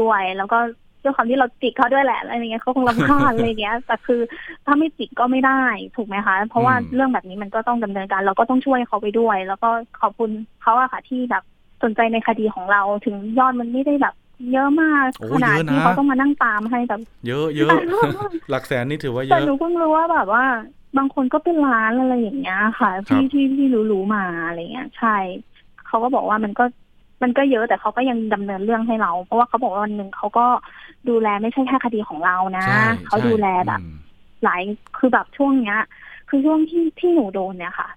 [0.00, 0.58] ด้วย แล้วก็
[1.02, 4.20] ด้วยความที่เราติดเขาด้วยแหละอะไรอย่างเงี้ยเขาคงรำคาญอะไรอย่างเงี้ยแต่คือ
[4.64, 5.62] ถ้าไม่ติดก็ไม่ได้
[5.96, 9.68] ถูกไหมคะ เพราะว่าอืมเรื่องแบบนี้มันก็ต้องดำเนินการ เราก็ต้องช่วยเขาไปด้วย แล้วก็
[10.00, 10.30] ขอบคุณ
[10.62, 11.42] เขาอะค่ะที่แบบ
[11.82, 14.14] สนใจในคดีของเราถึงยอดมันไม่ได้แบบ
[14.52, 17.76] เยอะมากโอ้ขนาดเยอะนะที่เขาต้องมานั่งตามให้แบบ เยอะเยอะ
[18.50, 20.44] หลักแสนนี่ถือว่าเยแต่อะหนูเพิ่งรู้ว่าแบบว่า
[20.96, 25.16] บางคนก็เป็นร้านอะไรอย่างเงี้ยค่ะครัที่บที่ที่รู้รู้มาอะไรเงี้ยใช่
[25.86, 26.64] เขาก็บอกว่ามันก็
[27.22, 30.46] มันก็เยอะแต่เขาก็ยังดำเนินเรื่องให้เรา เพราะว่าเขาบอกว่าวันหนึ่งเขาก็
[31.10, 33.96] ดูแลไม่ใช่แค่คดีของเรานะใช่เขาใช่ดูแลแบบอืม
[34.44, 34.60] หลาย
[34.98, 35.78] คือแบบช่วงเนี้ย
[36.28, 37.88] คือช่วงที่ที่หนูโดนเนี่ยค่ะ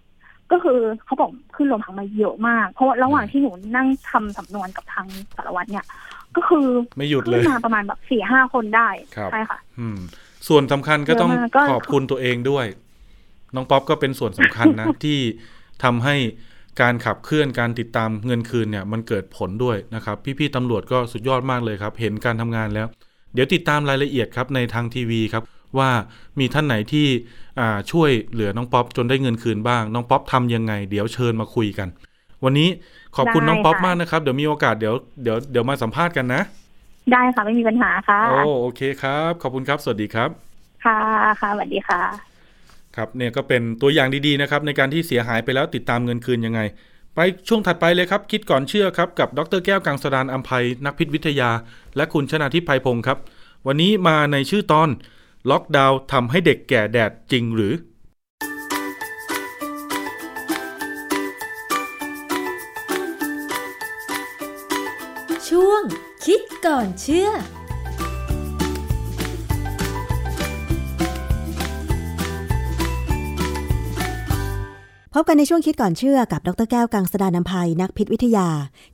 [0.52, 5.86] ก็คือเขาบอกขึ้นลงพังมาเยอะมาก เพราะว่าระหว่างที่หนูนั่งทำสำนวนกับทางสารวัตรเนี่ย
[6.36, 6.66] ก็คือ
[6.98, 9.98] ไม่หยุดเลขึ้นยมาประมาณแบบสี่ห้าคนได้ครับใช่ค่ะ อืม
[10.48, 12.66] ส่วนสำคัญก็ต้องเยอะมากก็ขอบคุณตัวเองด้วย
[13.56, 15.20] น้องป๊อปก็เป็นส่วนสำคัญนะที่
[15.84, 16.16] ทำให้
[16.80, 22.88] การขับเคลื่อนการติดตามเงินคืนเนี่ยมันเกิดผลด้วยนะครับ พี่ๆตำรวจก็สุดยอดมากเลยครับ เห็นการทำงานแล้ว
[23.34, 25.44] เดี๋ยวติดตามรายละเอียดครับในทางทีวีครับ
[25.80, 25.90] ว่า
[26.40, 27.08] มีท่านไหนที่
[27.60, 31.88] อ่าช่วยเหลือน้องป๊อปจนได้เงินคืนบ้าง น้องป๊อปทำยังไง เดี๋ยวเชิญมาคุยกัน
[32.44, 32.70] วันนี้
[33.18, 36.42] ขอบคุณได้น้องป๊อปค่ะมากนะครับ เดี๋ยวมีโอกาสเดี๋ยวเดี๋ยวเดี๋ยวมาสัมภาษณ์กันนะ
[37.12, 40.30] ได้ค่ะไม่มีปัญหาค่ะโอ้โอเคครับ ขอบคุณครับ สวัสดีครับ
[40.84, 40.94] ค่ะ
[41.40, 42.31] ค่ะสวัสดีค่ะ
[42.96, 46.62] ครับเนี่ยก็เป็นตัวอย่างดีๆนะครับในการที่เสียหายไปแล้วติดตามเงินคืนยังไง
[47.16, 51.50] ไปช่วงถัดไปเลยครับคิดก่อนเชื่อครับกับดรแก้วกังสดานอัมภัยนักพิษวิทยา
[51.96, 53.18] และคุณชนาทิพย์ไพพงศ์ครับ
[53.68, 54.90] วันนี้มาในชื่อตอน
[55.50, 57.74] ล็อกดาวน์ทำให้เด็กแก่แดดจริงหรือ
[65.48, 65.82] ช่วง
[66.26, 67.30] คิดก่อนเชื่อ
[75.16, 78.48] พบกันในช่วงคิดก่อนเชื่อกับดรแก้วกังสดานนภัยนักพิษวิทยา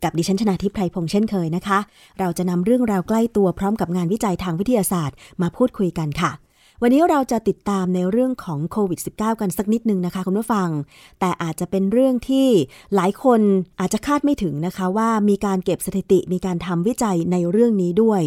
[0.04, 1.80] กับดิฉันชนาทิพย์ไพรพงษ์เช่นเคยนะคะ
[2.20, 6.32] เราจะนำเรื่องราวใกล้ตัวพร้อมกับงานวิจัยทางวิทยาศาสตร์ มาพูดคุยกันค่ะ
[6.82, 10.70] วันนี้เราจะติดตามในเรื่องของโควิด -19 กันสักนิดนึงนะคะคุณผู้ฟัง
[11.20, 12.48] แต่อาจจะเป็นเรื่องที่
[12.96, 13.42] หลายคน
[13.80, 18.22] อาจจะคาดไม่ถึงนะคะว่ามีการเก็บสถิติมีการทำวิจัยในเรื่องนี้ด้วย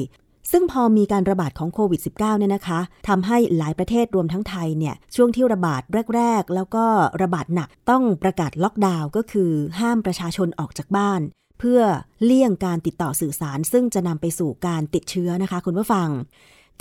[0.53, 5.83] ซึ่งพอมีการระบาดของโควิด -19 เนี่ยนะคะทำให้หลายประเทศรวมทั้งไทยเนี่ยช่วงที่ระบาด
[6.17, 6.87] แรก ๆ แล้วก็
[7.23, 11.21] ระบาดหนักต้องประกาศล็อกดาวน์ก็คือห้ามประชาชนออกจากบ้าน
[11.59, 11.81] เพื่อ
[12.25, 16.09] เลี่ยงการติดต่อสื่อสาร ซึ่งจะนำไปสู่การติดเชื้อนะคะ คุณผู้ฟัง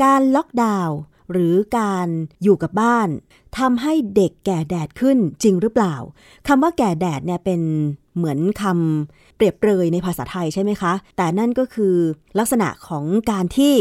[0.03, 0.97] การล็อกดาวน์
[1.31, 2.07] หรือการ
[2.43, 3.09] อยู่กับบ้าน
[3.57, 5.95] ทำให้เด็กแก่แดดขึ้นจริงหรือเปล่า
[6.47, 7.61] คำว่าแก่แดดเนี่ยเป็น
[8.17, 11.95] เหมือนคำเปรียบเปรยในภาษาไทยใช่ไหมคะ แต่นั่นก็คือ
[12.39, 13.73] ลักษณะของการที่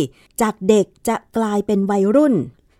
[0.43, 2.35] จากเด็กจะกลายเป็นวัยรุ่น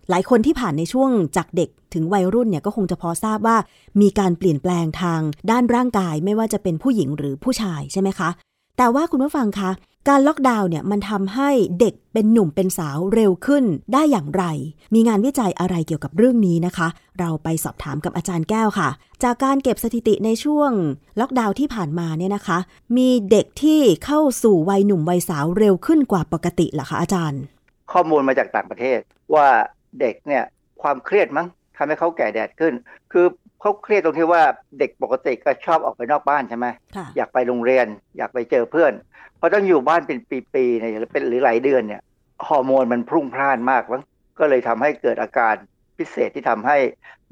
[0.09, 3.57] หลายคนที่ผ่านในช่วงจากเด็กถึงวัยรุ่นเนี่ยก็คงจะพอทราบว่า
[4.01, 8.29] มีการเปลี่ยนแปลงทางด้านร่างกายไม่ว่าจะเป็นผู้หญิงหรือผู้ชายใช่ไหมคะ
[8.77, 9.71] แต่ว่าคุณผู้ฟังคะ
[10.07, 14.43] การล็อกดาวน์เนี่ยมันทำให้เด็กเป็นหนุ่มเป็นสาวเร็วขึ้นได้อย่างไร
[14.93, 16.87] มีงานวิจัยอะไรเกี่ยวกับเรื่องนี้นะคะ
[17.19, 18.89] เราไปสอบถามกับอาจารย์แก้วค่ะ
[19.23, 20.71] จากการเก็บสถิติในช่วง
[21.19, 22.57] ล็อกดาวน์ที่ผ่านมาเนี่ยนะคะ
[22.97, 27.41] มีเด็กที่เข้าสู่วัยหนุ่มวัยสาวเร็วขึ้นกว่าปกติเหรอคะอาจารย์
[27.91, 28.99] ข้อมูลมาจากต่างประเทศ
[29.35, 29.47] ว่า
[29.99, 30.43] เด็กเนี่ย
[30.81, 31.47] ความเครียดมั้ง
[31.77, 32.73] ทำให้เขาแก่แดดขึ้น
[33.11, 33.25] คือ
[33.59, 34.43] เขาเครียดตรงที่ว่า
[34.79, 37.87] เด็กปกติก็ชอบออกไปนอกบ้านใช่ไหมค่ะอยากไปโรงเรียน
[38.17, 38.93] อยากไปเจอเพื่อน
[39.39, 40.19] พอต้องอยู่บ้านเป็น
[40.53, 42.01] ปีๆเนี่ยหรือเป็นหรือหลายเดือนเนี่ย
[42.47, 44.03] ฮอร์โมนมันพรุ่งพล่านมากมั้ง
[44.39, 45.55] ก็เลยทำให้เกิดอาการ
[45.97, 46.77] พิเศษที่ทำให้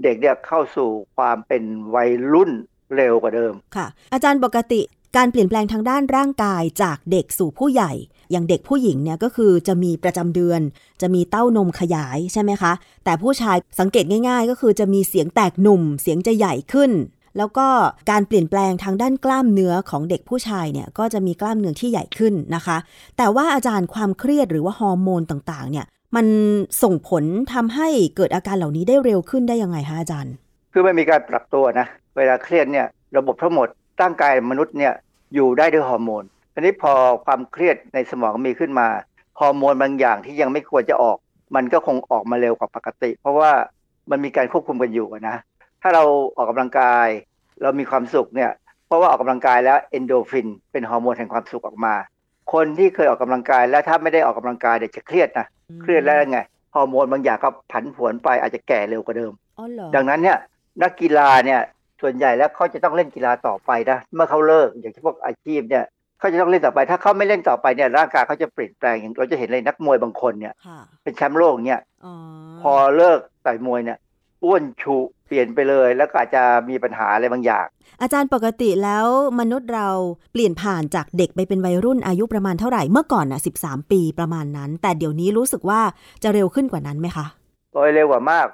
[0.03, 1.63] เด็กเนี่ยเข้าสู่ความเป็น
[1.95, 2.51] วัยรุ่น
[2.95, 4.81] เร็วกว่าเดิมค่ะ อาจารย์ปกติ
[5.15, 7.91] การเปลี่ยนแปลงทางด้านร่างกายจากเด็กสู่ผู้ใหญ่
[8.31, 10.61] อย่างเด็กผู้หญิงเนี่ยก็คือจะมีประจำเดือน
[11.01, 12.73] จะมีเต้านมขยายใช่ไหมคะ
[13.05, 16.91] แต่ผู้ชายสังเกตง่าย ๆ ก็คือจะมีเสียงแตกหนุ่ม เสียงจะใหญ่ขึ้น
[17.37, 17.67] แล้วก็
[18.11, 22.77] การเปลี่ยนแปลงทางด้านกล้ามเนื้อของเด็กผู้ชายเนี่ยก็จะมีกล้ามเนื้อที่ใหญ่ขึ้นนะคะ
[23.17, 25.85] แต่ว่าอาจารย์ความเครียดหรือว่าฮอร์โมนต่างๆ เนี่ย
[26.15, 26.25] มัน
[26.83, 30.33] ส่งผลทำให้เกิดอาการเหล่านี้ได้เร็วขึ้นได้ยังไงคะอาจารย์
[30.73, 31.87] คือไม่มีการปรับตัวนะ
[32.17, 32.87] เวลาเครียดเนี่ย
[33.17, 33.67] ระบบทั้งหมด
[34.01, 34.93] ร่างกายมนุษย์เนี่ย
[35.33, 36.23] อยู่ได้ด้วยฮอร์โมน
[36.53, 36.93] ทีนี้พอ
[37.25, 38.87] ความเครียดในสมองมีขึ้นมา
[39.39, 41.17] ฮอร์โมนบางอย่างที่ยังไม่ควรจะออก
[41.55, 43.51] มันก็คงออกมาเร็วกว่าปกติ เพราะว่า
[44.09, 45.37] มันมีการควบคุมกันอยู่อะนะ
[45.81, 46.03] ถ้าเรา
[46.37, 47.07] ออกกำลังกาย
[47.61, 48.51] เรามีความสุขเนี่ย
[48.87, 51.95] เพราะว่าออกกำลังกายแล้วเอนโดฟิน เป็นฮอร์โมนแห่งความสุขออกมา
[52.53, 55.47] คนที่เคยออกกำลังกายแล้วถ้าไม่ได้ออกกำลังกายเดี๋ยวจะเครียดนะ
[55.81, 56.39] เครียดแล้วไง
[56.75, 60.37] ฮอร์โมนบางอย่างก็ผันผวนไปอาจจะแก่เร็วกว่าเดิมอ๋อเหรอดังนั้นเนี่ย
[60.83, 61.61] นักกีฬาเนี่ย
[62.01, 65.85] ส่วนใหญ่แล้วเขาจะต้องเล่นกีฬาต่อไปนะเมื่อเขาเลิกอย่างที่พวกอาชีพเนี่ย
[66.19, 72.13] เขาจะต้องเล่นต่อไป ถ้าเขาไม่เล่นต่อไปเนี่ยร่างกายเขาจะเปลี่ยนแปลงอย่างเราจะเห็นเลยนักมวยบางคนเนี่ยค่ะเป็นแชมป์โลกเนี่ยอ๋อ
[72.61, 73.97] พอเลิกต่อยมวยเนี่ย
[74.43, 77.65] อ้วนชุเปลี่ยนไปเลย แล้วก็อาจจะมีปัญหาอะไรบางอย่าง
[78.01, 79.05] อาจารย์ปกติแล้ว
[79.39, 79.89] มนุษย์เรา
[80.31, 85.81] เปลี่ยนผ่านจากเด็กไปเป็นวัยรุ่นอายุประมาณเท่าไหร่เมื่อก่อนน่ะ 13 ปีประมาณนั้น แต่เดี๋ยวนี้รู้สึกว่า
[86.23, 87.25] จะเร็วขึ้นกว่านั้นไหมคะ
[87.73, 88.47] โดยเร็วกว่ามาก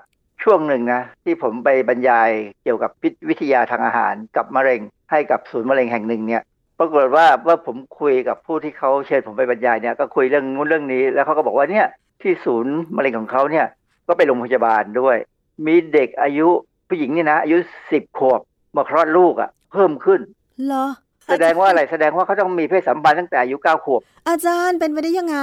[0.44, 2.30] ช่วงหนึ่งนะ ที่ผมไปบรรยาย
[2.64, 2.92] เกี่ยวกับ
[3.30, 4.82] วิทยาทางอาหารกับมะเร็ง
[5.12, 6.44] ให้กับศูนย์มะเร็งแห่งหนึ่งเนี่ย
[6.80, 11.88] ปรากฏว่าว่าผมคุยกับผู้ที่เขาเชิญผมไปบรรยายเนี่ยก็คุยเรื่องนู้นเรื่องนี้ แล้วเขาก็บอกว่าเนี่ย
[12.22, 13.66] ที่ศูนย์มะเร็งของเขาเนี่ย
[14.08, 15.18] ก็ไปโรงพยาบาลด้วย
[15.66, 16.48] มีเด็กอายุ
[16.90, 17.58] ผู้หญิงนี่นะ อายุ
[17.92, 18.42] สิบขวบ
[18.76, 20.20] มาคลอดลูกอะ่ะ เพิ่มขึ้น
[20.68, 20.86] เหรอ
[21.28, 25.38] แสดงว่าอะไรแสดงว่าเขาต้องมีเพศสัมพันธ์ตั้งแต่อายุเก้าขวบ อาจารย์เป็นไปได้ยังไง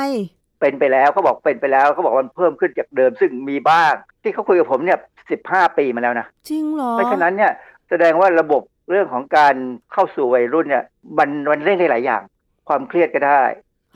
[0.61, 3.93] เป็นไปแล้วเขาบอกเป็นไปแล้วเขาบอกว่ามันเพิ่มขึ้นจากเดิมซึ่งมีบ้าง
[4.23, 4.99] ที่เขาคุยกับผมเนี่ย
[5.31, 7.53] สิบห้าปีมาแล้วนะจริงเหรอเพราะฉะนั้นเนี่ย
[7.89, 9.55] แสดงว่าระบบเรื่องของการ
[9.93, 10.85] เข้าสู่วัยรุ่นเนี่ย
[11.19, 12.23] มันมันเล่นได้หลายอย่าง
[12.69, 13.45] ความเครียดก็ได้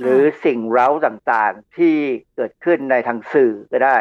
[0.00, 1.94] หรือสิ่งเร้าต่างๆที่
[2.36, 3.96] เกิดขึ้นในทางสื่อก็ได้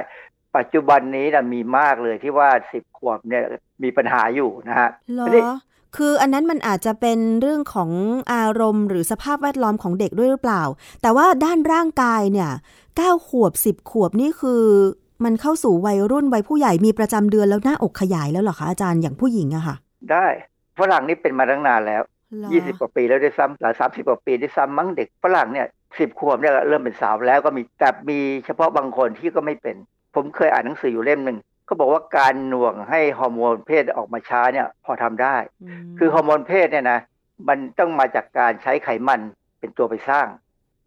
[0.58, 3.44] ปัจจุบันนี้นะมีมากเลยที่ว่าสิบขวบเนี่ย
[3.84, 5.44] มีปัญหาอยู่นะฮะเหรออันนี้
[5.98, 7.90] คืออันนั้นมันอาจจะเป็นเรื่องของ
[8.34, 10.64] อารมณ์ หรือสภาพแวดล้อมของเด็กด้วยหรือเปล่า
[11.02, 12.52] แต่ว่าด้านร่างกายเนี่ย
[12.98, 14.64] เก้าขวบสิบขวบนี่คือ
[15.24, 19.76] มันเข้าสู่วัยรุ่นวัยผู้ใหญ่มีประจำเดือนแล้วหน้าอกขยายแล้วเหรอคะอาจารย์อย่างผู้หญิงอะค่ะ
[20.12, 20.26] ได้
[20.80, 22.02] ฝรั่งนี่เป็นมาตั้งนานแล้ว
[22.38, 25.68] เหรอยี่สิบกว่าปีแล้วด้วยซ้ำหลายสามสิบกว่าปีด้วยซ้ำมั้งเด็กฝรั่งเนี่ย
[26.00, 29.76] สิบขวบเนี่ยเริ่มเป็นสาวแล้วก็มีแต่มีเฉพาะบางคนที่ก็ไม่เป็น
[30.16, 35.36] ผมเคยอ่านหนังสืออยู่เล่มหนึ่ง เขาบอกว่าการหน่วงให้ฮอร์โมนเพศออกมาช้าเนี่ยพอทำได้
[35.84, 37.00] มคือฮอร์โมนเพศเนี่ยนะ
[37.48, 39.22] มันต้องมาจากการใช้ไขมัน
[39.60, 40.28] เป็นตัวไปสร้าง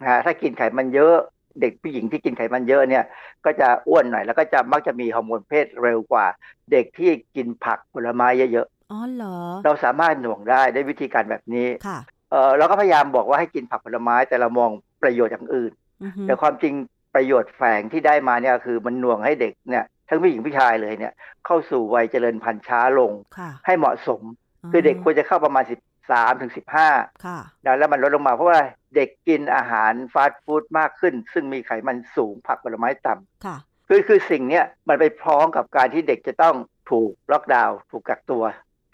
[0.01, 1.17] นะฮะถ้ากินไขมันเยอะ
[1.61, 3.05] เด็กผู้หญิงที่กินไขมันเยอะเนี่ย
[3.45, 6.27] ก็จะอ้วนหน่อยแล้วก็จะมักจะมีฮอร์โมนเพศเร็วกว่า
[6.73, 11.99] เด็กที่กินผักผลไม้เยอะอ๋อเหรอๆเราสามารถหน่วงได้ด้วยวิธีการแบบนี้ค่ะ
[12.31, 14.71] เออเราก็พยายามบอกว่าให้กินผักผลไม้แต่เรามอง
[15.03, 15.73] ประโยชน์อย่างอื่น
[16.03, 16.75] อือฮึแต่ความจริง
[17.15, 21.13] ประโยชน์แฝงที่ได้มาเนี่ยคือมันหน่วงให้เด็กเนี่ย ทั้งผู้หญิงผู้ชายเลยเนี่ย
[21.47, 24.23] เข้าสู่วัยเจริญพันธุ์ช้าลงค่ะให้เหมาะสม
[24.73, 25.65] คือเด็กควรจะเข้าประมาณ
[26.03, 26.53] 13ถึง
[26.89, 28.61] 15ค่ะนะแล้วมันลดลงมาเพราะว่า
[28.97, 33.57] เด็กกินอาหารฟาสต์ฟู้ดมากขึ้น ซึ่งมีไขมันสูงผักผลไม้ต่ำค่ะ
[33.89, 36.55] คือคือสิ่งเนี้ยมันไปพร้อมกับการที่เด็กจะต้อง
[36.91, 38.43] ถูกล็อกดาวน์ถูกกักตัว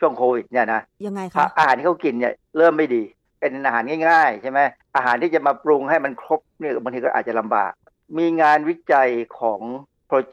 [0.00, 3.02] ช่วงโควิดเนี่ยนะยังไงอาคะอาหารที่เขากินเนี่ยเริ่มไม่ดี
[3.40, 4.60] เป็นอาหารง่ายๆใช่ไหม
[4.96, 7.72] อาหารที่จะมาปรุงให้มันครบเนี่ยบางทีก็อาจจะลำบาก
[8.18, 9.08] มีงานวิจัย
[9.40, 9.60] ของ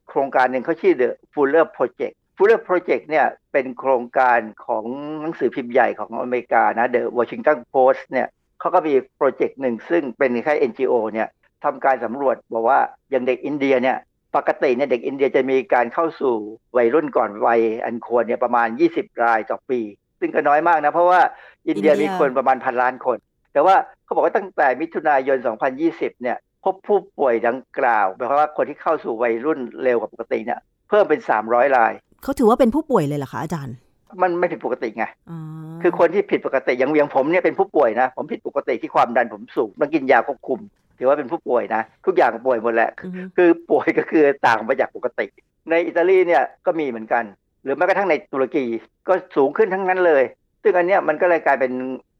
[0.10, 4.86] โครงการหนึ่งเขาชื่อ The Fuller Project Fuller Project เนี่ยเป็นโครงการของ
[5.22, 8.28] หนังสือพิมพ์ใหญ่ของอเมริกานะ The Washington Post เนี่ย
[8.60, 11.28] เขาก็มีโปรเจกต์หนึ่งซึ่งเป็นคล้าย NGO เนี่ย
[11.64, 13.98] ทำการสำรวจบอกว่าอย่างเด็กอินเดียเนี่ย
[14.36, 16.36] ปกติเนี่ยเด็กอินเดียจะมีการเข้าสู่
[16.78, 19.80] วัยรุ่นก่อนวัยอันควรเนี่ยประมาณ 20 รายต่อปี
[20.20, 21.22] ซึ่งก็น้อยมากนะเพราะว่า
[21.68, 23.18] อินเดียมีคนประมาณพันล้านคน
[23.54, 25.38] แต่ว่าเขาบอกว่าตั้งแต่มิถุนายน
[25.80, 31.94] 2020 เนี่ย พบผู้ป่วยดังกล่าวหมายความว่าคนที่เข้าสู่วัยรุ่นเร็วกว่าปกติเนี่ยเพิ่มเป็น300ราย
[32.24, 33.76] เขาถือว่าเป็นผู้ป่วยเลยเหรอคะอาจารย์
[34.22, 35.40] มันไม่ผิดปกติไงอ๋อ
[35.82, 40.60] คือคนที่ผิดปกติอย่างอย่างผมเนี่ยเป็นผู้ป่วยนะ ผมผิดปกติที่ความดันผมสูงต้องกินยาควบคุม
[40.98, 45.26] ถือว่าเป็นผู้ป่วยนะ ทุกอย่างป่วยหมดแหละอือฮึคือป่วยก็คือต่างไปจากปกติ
[45.70, 47.24] ในอิตาลีเนี่ยก็มีเหมือนกัน
[47.64, 48.66] หรือแม้กระทั่งในตุรกี
[49.08, 50.24] ก็สูงขึ้นทั้งนั้นเลย
[50.64, 51.72] ซึ่งอันเนี้ยมันก็เลยกลายเป็น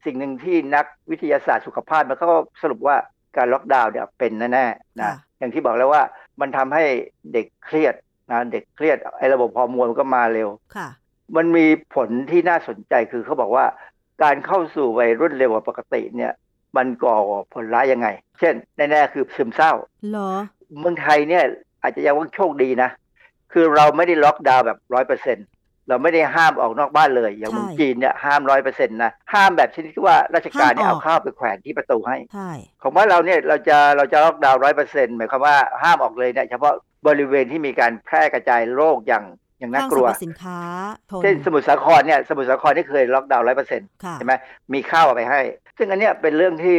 [0.04, 2.26] สิ่งหนึ่งที่นักวิทยาศาสตร์สุขภาพมันก็
[2.62, 2.96] สรุปว่า
[3.36, 6.02] การล็อกดาวน์เนี่ยเป็นแน่ๆนะค่ะอย่างที่บอกแล้วว่า
[6.40, 6.84] มันทำให้
[7.32, 7.94] เด็กเครียด
[8.30, 10.88] นะเด็กเครียดไอ้ระบบฮอร์โมนมันก็มาเร็วค่ะ
[11.36, 13.64] มันมีผลที่น่าสนใจคือเขาบอกว่า
[14.22, 16.32] การเข้าสู่วัยรุ่นเร็วกว่าปกติเนี่ย
[16.76, 17.16] มันก่อ
[17.54, 18.08] ผลร้ายยังไง
[18.38, 19.72] เช่นแน่ๆคือซึมเศร้า
[20.10, 20.30] เหรอ
[20.78, 21.44] เมืองไทยเนี่ย
[21.82, 22.90] อาจจะยังว่าโชคดีนะ
[23.52, 25.38] คือเราไม่ได้ล็อกดาวน์แบบร้อยเปอร์เซ็น
[25.88, 32.50] เราไม่ได้ห้ามออกนอกบ้านเลย อย่างใช่เมืองจีนเนี่ยห้ามร้อยเปอร์เซ็นต์นะห้ามแบบชนิดที่ว่าราชการเนี่ยห้ามออกเอาข้าวไปแขวนที่ประตูให้ใช่
[32.82, 36.74] ของบ้านเราเนี่ยเราจะเราจะล็อกดาวน์ร้อยเปอร์เซ็นต์หมายความว่าห้ามออกเลยเนี่ยเฉพาะ
[37.06, 39.24] บริเวณที่มีการแพร่กระจายโรคอย่าง
[39.58, 40.58] อย่างน่าห้างกสรลัวรพสินค้า
[41.10, 44.32] ทนเช่นสมุทรสาครเนี่ยสมุทรสาครที่เคยล็อกดาวน์ร้อยเปอร์เซ็นต์ค่ะใช่ไหม
[44.74, 45.40] มีข้าวเอาไปให้
[45.78, 46.78] ซึ่งอันเนี้ยเป็นเรื่องที่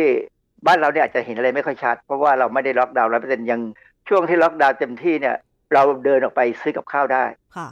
[0.67, 3.61] บ้านเราเนี่ยอาจจะเห็นอะไรไม่ค่อยชัด เพราะว่าเราไม่ได้ล็อกดาวน์ร้อยเปอร์เซ็นต์ยัง
[4.09, 5.35] ช่วงที่ล็อกดาวน์เต็มที่เนี่ย
[5.73, 7.23] เราเดินออกไปซื้อกับข้าวได้
[7.57, 7.67] ค่ะ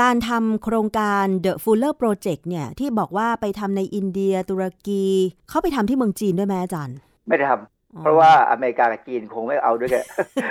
[0.00, 5.04] การทำโครงการ The Fuller Project เนี่ย ที่บอกว่าไปทำในอินเดียตุรกี
[5.48, 6.96] เขาไปทำที่เมืองจีนด้วยไหมอาจารย์
[7.28, 10.04] ไม่ได้ทำอ๋อเพราะว่าอเมริกากับจีนคงไม่เอาด้วยกัน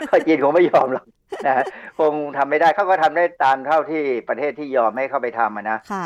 [0.08, 1.06] เพราะจีนคงไม่ยอมหรอก
[1.46, 1.66] นะฮะ
[2.00, 6.06] คงทำไม่ได้เขาก็ทำได้ตามเท่าที่ประเทศที่ยอมให้เข้าไปทำอะนะค่ะ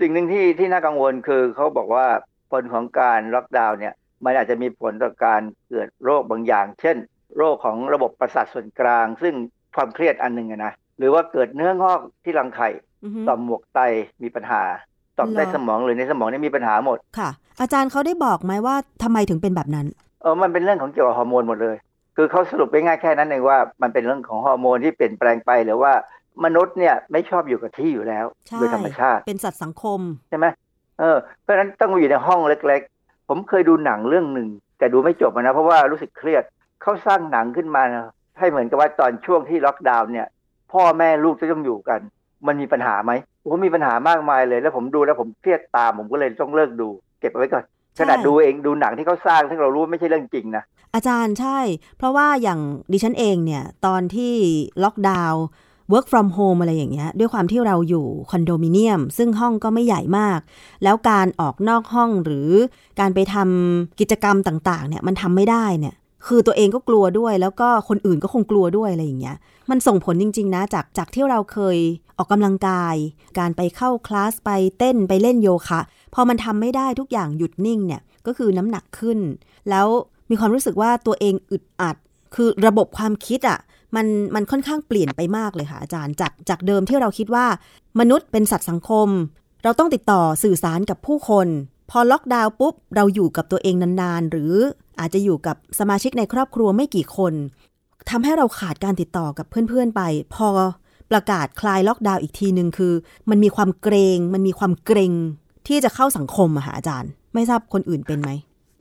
[0.00, 2.06] สิ่งหนึ่งที่ที่น่ากังวลคือเขาบอกว่า
[2.50, 6.96] ผลของการล็อกดาวน์เนี่ย มันอาจจะมีผลต่อการเกิดโรคบางอย่าง เช่น
[7.36, 9.34] โรคของระบบประสาทส่วนกลาง ซึ่ง
[9.76, 12.68] ความเครียดอันหนึ่งอะนะ หรือว่าเกิดเนื้องอกที่รังไข่
[13.04, 13.80] อือฮึต่อมหมวกไต
[14.22, 14.62] มีปัญหา
[15.18, 17.30] ต่อมเหรอใต้สมองหรือในสมองเนี่ยมีปัญหาหมดค่ะ
[17.60, 19.86] อาจารย์เขาได้บอกไหมว่าทำไมถึงเป็นแบบนั้น
[20.22, 21.76] เออมันเป็นเรื่องของเกี่ยวกับฮอร์โมนหมดเลย
[22.16, 25.92] คือเขาสรุปไปง่ายแค่นั้นเองว่ามันเป็นเรื่องของฮอร์โมนที่เปลี่ยนแปลงไปหรือว่า
[26.44, 30.46] มนุษย์เนี่ยไม่ชอบอยู่กับที่อยู่แล้วใช่โดยธรรมชาติ เป็นสัตว์สังคมใช่ไหม
[30.98, 36.44] เออเพราะฉะนั้นต้องอยู่ในห้องเล็ก ๆ ผมเคยดูหนังเรื่องหนึ่งแต่ดูไม่จบอะนะเพราะว่ารู้สึกเครียด
[36.82, 38.06] เขาสร้างหนังขึ้นมานะ
[38.38, 40.26] ให้เหมือนกับว่าตอนช่วงที่ล็อกดาวน์เนี่ย
[40.72, 42.00] พ่อแม่ลูกจะต้องอยู่กัน
[42.46, 43.12] มันมีปัญหาไหม
[43.42, 46.88] ผมมีปัญหามากมายเลย แล้วผมดูแล้วผมเครียดตามผมก็เลยต้องเลิกดู
[47.20, 47.64] เก็บเอาไว้ก่อน
[47.94, 50.64] ใช่ขนาดดูเองดูหนังที่เขาสร้างซึ่งเรารู้ว่าไม่ใช่เรื่องจริงนะ
[50.94, 51.58] อาจารย์ใช่
[51.98, 52.60] เพราะว่าอย่าง
[52.92, 54.34] ดิฉันเองเนี่ย ตอนที่
[54.82, 55.44] ล็อกดาวน์
[55.92, 60.40] work from home อะไรอย่างเงี้ย ด้วยความที่เราอยู่คอนโดมิเนียม ซึ่งห้องก็ไม่ใหญ่มาก
[60.84, 62.50] แล้วการออกนอกห้องหรือ
[63.00, 65.94] การไปทำกิจกรรมต่าง ๆ เนี่ย มันทำไม่ได้เนี่ย
[66.26, 69.36] คือตัวเองก็กลัวด้วย แล้วก็คนอื่นก็คงกลัวด้วยอะไรอย่างเงี้ย
[69.70, 71.78] มันส่งผลจริง ๆ นะ จากจากที่เราเคย
[72.16, 72.94] ออกกำลังกาย
[73.38, 75.80] การไปเข้าคลาสไปเต้นไปเล่นโยคะ
[76.14, 79.18] พอมันทำไม่ได้ทุกอย่างหยุดนิ่งเนี่ย ก็คือน้ำหนักขึ้น
[79.70, 79.86] แล้ว
[80.30, 81.96] มีความรู้สึกว่าตัวเองอึดอัด
[82.34, 83.58] คือระบบความคิดอะ่ะ
[83.96, 87.46] มันมันค่อนข้างเปลี่ยนไปมากเลยค่ะอาจารย์จากจากเดิมที่เราคิดว่า
[88.00, 89.08] มนุษย์เป็นสัตว์สังคม
[89.64, 91.46] เราต้องติดต่อสื่อสารกับผู้คน
[91.90, 94.54] พอล็อกดาวน์ปุ๊บ เราอยู่กับตัวเองนานๆ หรือ
[95.00, 97.34] อาจจะอยู่กับสมาชิกในครอบครัวไม่กี่คน
[98.10, 100.02] ทำให้เราขาดการติดต่อกับเพื่อนๆไป
[100.34, 100.48] พอ
[101.10, 102.92] ประกาศคลายล็อกดาวน์อีกทีหนึ่งคือ
[103.30, 105.12] มันมีความเกรง มันมีความเกรง
[105.68, 108.30] ที่จะเข้าสังคมอะค่ะอาจารย์ ไม่ทราบคนอื่นเป็นไหม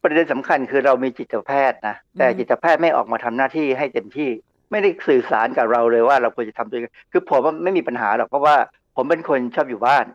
[0.03, 4.29] ประเด็นสำคัญคือเรามีจิตแพทย์นะแต่จิตแพทย์ไม่ออกมาทำหน้าที่ให้เต็มที่
[4.71, 8.55] ไม่ได้สื่อสารกับเราเลยว่าเราควรจะทำตัวยังไงคือผมไม่มีปัญหาหรอกเพราะว่า
[8.95, 10.05] ผมเป็นคนชอบอยู่บ้าน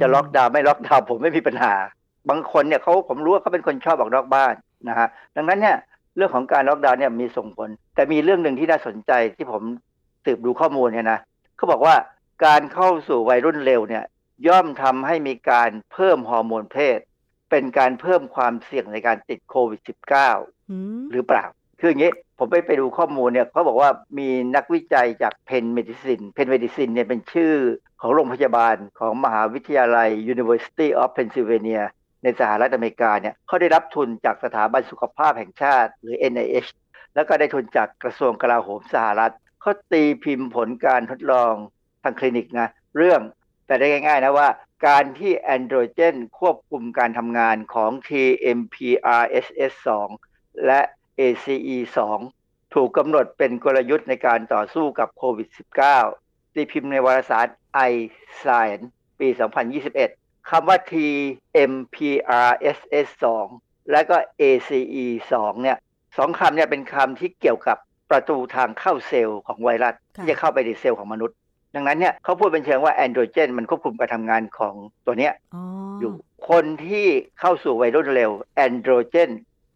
[0.00, 1.74] จะล็อกดาวน์ไม่ล็อกดาวน์ผมไม่มีปัญหา
[2.30, 4.54] บางคนเนี่ยเขาผมรู้ว่าเขาเป็นคนชอบออกนอกบ้าน
[4.88, 5.76] นะฮะดังนั้นเนี่ย
[6.16, 9.62] เรื่องของการล็อกดาวน์เนี่ยมีส่งผล แต่มีเรื่องหนึ่งที่น่าสนใจที่ผม
[10.24, 11.18] สืบดูข้อมูลเนี่ยนะ
[11.56, 11.94] เขาบอกว่า
[12.46, 14.04] การเข้าสู่วัยรุ่นเร็วเนี่ย
[14.48, 16.98] ย่อมทำให้มีการเพิ่มฮอร์โมนเพศ
[17.50, 19.80] เป็นการเพิ่มความเสี่ยงในการติดโควิด
[20.26, 21.44] -19 อืมหรือเปล่า
[21.80, 27.52] คืออย่างนี้ผมไปไปดูข้อมูลเนี่ยเขาบอกว่ามีนักวิจัยจาก Penn Medicine Penn Medicine เนี่ยเป็นชื่อ
[28.00, 31.82] ของโรงพยาบาลของมหาวิทยาลัย University of Pennsylvania
[32.22, 36.70] ในสหรัฐอเมริกาเนี่ยเขาได้รับทุนจากสถาบันสุขภาพแห่งชาติ หรือ NIH
[37.14, 41.54] แล้วก็ได้ทุนจากกระทรวงกลาโหมสหรัฐเขาตีพิมพ์ผลการทดลอง
[42.02, 43.20] ทางคลินิกนะเรื่อง
[43.66, 44.48] แต่ได้ง่ายๆนะว่า
[44.86, 49.88] การที่แอนโดรเจนควบคุมการทำงานของ TMPRSS2
[50.66, 50.80] และ
[51.20, 51.98] ACE2
[52.74, 55.48] ถูกกำหนดเป็นกลยุทธ์ในการต่อสู้กับโควิด
[56.00, 57.46] -19 ตีพิมพ์ในวารสาร
[57.90, 57.92] i
[58.42, 58.86] Science
[59.20, 59.28] ปี
[59.78, 63.24] 2021 คำว่า TMPRSS2
[63.90, 65.32] และก็ ACE2
[65.62, 65.76] เนี่ย
[66.16, 67.76] สองคำเนี่ยเป็นคำที่เกี่ยวกับ
[68.10, 71.36] ประตูทางเข้าเซลล์ของไวรัสที่จะเข้าไปในเซลล์ของมนุษย์
[71.74, 74.74] ดังนั้นเนี่ยเขาพูดเป็นเชิงว่าแอนโดรเจนมันควบคุมการทำงานของ
[75.06, 75.62] ตัวเนี้ยอ๋อ
[76.00, 76.12] อยู่
[76.50, 77.06] คนที่
[77.40, 79.30] เข้าสู่วัยรุ่นเร็วแอนโดรเจน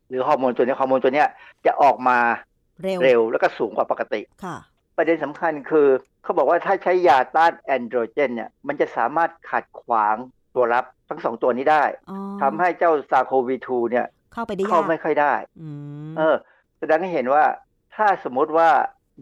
[0.09, 1.29] หรือฮอร์โมนตัวเนี้ยฮอร์โมนตัวเนี้ย
[1.67, 2.19] จะออกมา
[2.83, 4.57] เร็วเร็วแล้วก็สูงกว่าปกติค่ะ
[4.97, 5.89] ประเด็นสำคัญคือ
[6.23, 10.17] เขาบอกว่าถ้าใช้ยาต้านแอนโดรเจนเนี่ยมันจะสามารถขัดขวาง
[10.57, 15.69] ตัวรับทั้งสองตัวนี้ได้อ๋อทำให้เจ้าซาโควี2เนี่ย เข้าไปได้ยาเข้ากไม่ค่อยได้อื
[16.11, 16.37] มเออ
[16.79, 17.45] แสดงให้เห็นว่า
[17.97, 18.71] ถ้าสมมติว่า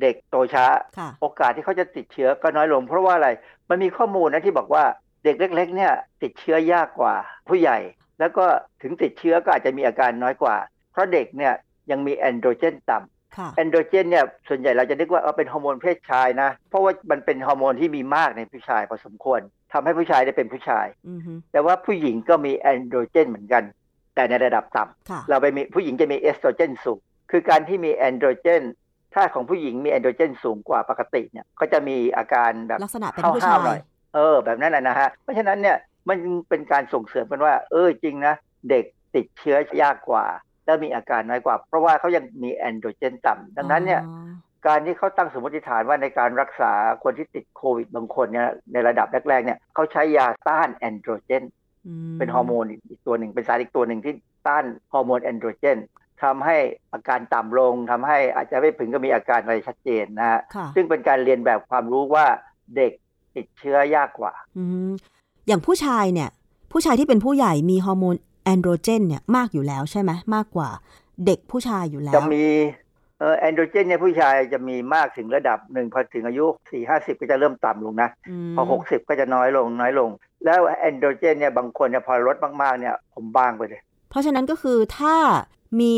[0.01, 0.67] เด็กโตช้า
[0.99, 3.29] ค่ะโอกาสที่เขาจะติดเชื้อก็น้อยลง เพราะว่าอะไร
[3.71, 4.85] มันมีข้อมูลนะที่บอกว่า
[5.25, 7.15] เด็กเล็ก ๆ เนี่ย ติดเชื้อยากกว่า
[7.49, 7.79] ผู้ใหญ่
[8.19, 8.47] แล้วก็
[8.83, 10.57] ถึงติดเชื้อก็อาจจะมีอาการน้อยกว่า
[10.93, 11.55] เพราะเด็กเนี่ย
[11.91, 19.41] ยังมีแอนโดรเจนต่ำค่ะแอนโดรเจนเนี่ยส่วนใหญ่เราจะนึกว่าเออเป็นฮอร์โมนเพศชายนะ เพราะว่ามันเป็นฮอร์โมนที่มีมากในผู้ชายพอสมควร
[19.75, 23.65] ทำให้ผู้ชายได้เป็นผู้ชายอือฮึแต่ว่าผู้หญิงก็มีแอนโดรเจนเหมือนกัน
[24.15, 26.99] แต่ในระดับต่ำค่ะเราไปมีผู้หญิงจะมีเอสโตรเจนสูง
[27.31, 28.63] คือการที่มีแอนโดรเจน
[29.15, 33.81] ถ้าของผู้หญิงมีแอนโดรเจนสูงกว่าปกติเนี่ยก็จะมีอาการแบบลักษณะเป็นห้าวๆผู้ชายหน่อย
[34.15, 35.77] เออ แบบนั้นแหละนะฮะ เพราะฉะนั้นเนี่ย
[36.09, 36.19] มัน
[36.49, 38.35] เป็นการส่งเสริมกันว่า เออจริงนะ
[38.71, 40.25] เด็กติดเชื้อยากกว่า
[40.65, 44.24] แล้วมีอาการน้อยกว่า เพราะว่าเขายังมีแอนโดรเจนต่ำดังนั้นเนี่ยอ๋อ
[44.67, 46.73] การที่เขาตั้งสมมติฐานว่าในการรักษา
[47.05, 51.45] คนที่ติดโควิดบางคนเนี่ยในระดับแรกๆเนี่ยเขาใช้ยาต้านแอนโดรเจน
[52.13, 54.15] มเป็นฮอร์โมนอีกตัวหนึ่งเป็นสารอีกตัวหนึ่งที่
[54.47, 55.79] ต้านฮอร์โมนแอนโดรเจน
[56.23, 56.57] ทำให้
[56.93, 62.27] อาการต่ำลงทำให้อาจจะไม่ถึงก็มีอาการอะไรชัดเจนนะฮะค่ะซึ่งเป็นการเรียนแบบความรู้ว่า
[62.77, 62.93] เด็ก
[63.37, 64.91] ติดเชื้อยากกว่าอืม
[65.47, 66.31] อย่างผู้ชายเนี่ย
[66.73, 70.69] ผู้ชายที่เป็นผู้ใหญ่มีฮอร์โมนแอนโดรเจนเนี่ยมากอยู่แล้วใช่ไหมมากกว่า
[71.27, 72.84] เด็กผู้ชายอยู่แล้ว จะมีเอ่อ
[73.39, 78.11] แอนโดรเจนเนี่ยผู้ชายจะมีมากถึงระดับหนึ่งพอถึงอายุสี่ห้าสิบก็จะเริ่มต่ำลงนะ
[78.55, 80.11] มพอหกสิบก็จะน้อยลงน้อยลง
[80.45, 85.17] แล้วแอนโดรเจนเนี่ยบางคนเนี่ยพอลดมากๆเนี่ยผมบางไปเลย เพราะฉะนั้นก็คือถ้า
[85.81, 85.97] มี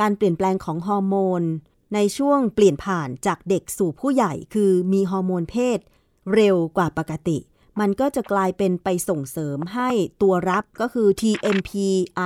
[0.00, 1.42] การเปลี่ยนแปลงของฮอร์โมน
[1.94, 5.78] ในช่วงเปลี่ยนผ่านจากเด็กสู่ผู้ใหญ่ คือมีฮอร์โมนเพศ
[6.34, 7.38] เร็วกว่าปกติ
[7.80, 9.90] มันก็จะกลายเป็นไปส่งเสริมให้
[10.22, 11.70] ตัวรับก็คือ TMP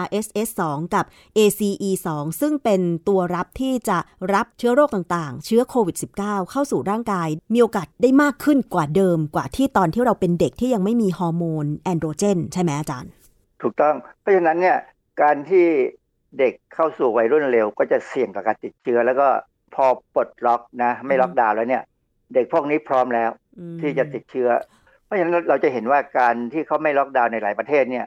[0.04, 0.62] RSS2
[0.94, 1.04] กับ
[1.38, 2.08] ACE2
[2.40, 3.98] ซึ่งเป็นตัวรับที่จะ
[4.34, 13.10] รับเชื้อโรคต่างๆ เชื้อโควิด -19 เข้าสู่ร่างกาย มีโอกาสได้มากขึ้นกว่าเดิมกว่าที่ตอนที่เราเป็นเด็กที่ยังไม่มีฮอร์โมนแอนโดรเจน ใช่ไหมอาจารย์
[13.62, 14.78] ถูกต้อง เพราะฉะนั้นเนี่ย
[15.22, 15.66] การที่
[16.38, 19.28] เด็กเข้าสู่วัยรุ่นเร็ว ก็จะเสี่ยงกับการติดเชื้อ แล้วก็
[19.74, 21.82] พอปลดล็อกนะ ไม่ล็อกดาวน์แล้วเนี่ย
[22.34, 23.30] เด็กพวกนี้พร้อมแล้ว
[23.80, 24.48] ที่จะติดเชื้อ
[25.10, 28.06] ราะฉะนั้นเราจะเห็นว่าการที่เขาไม่ล็อกดาวน์ในหลายประเทศเนี่ย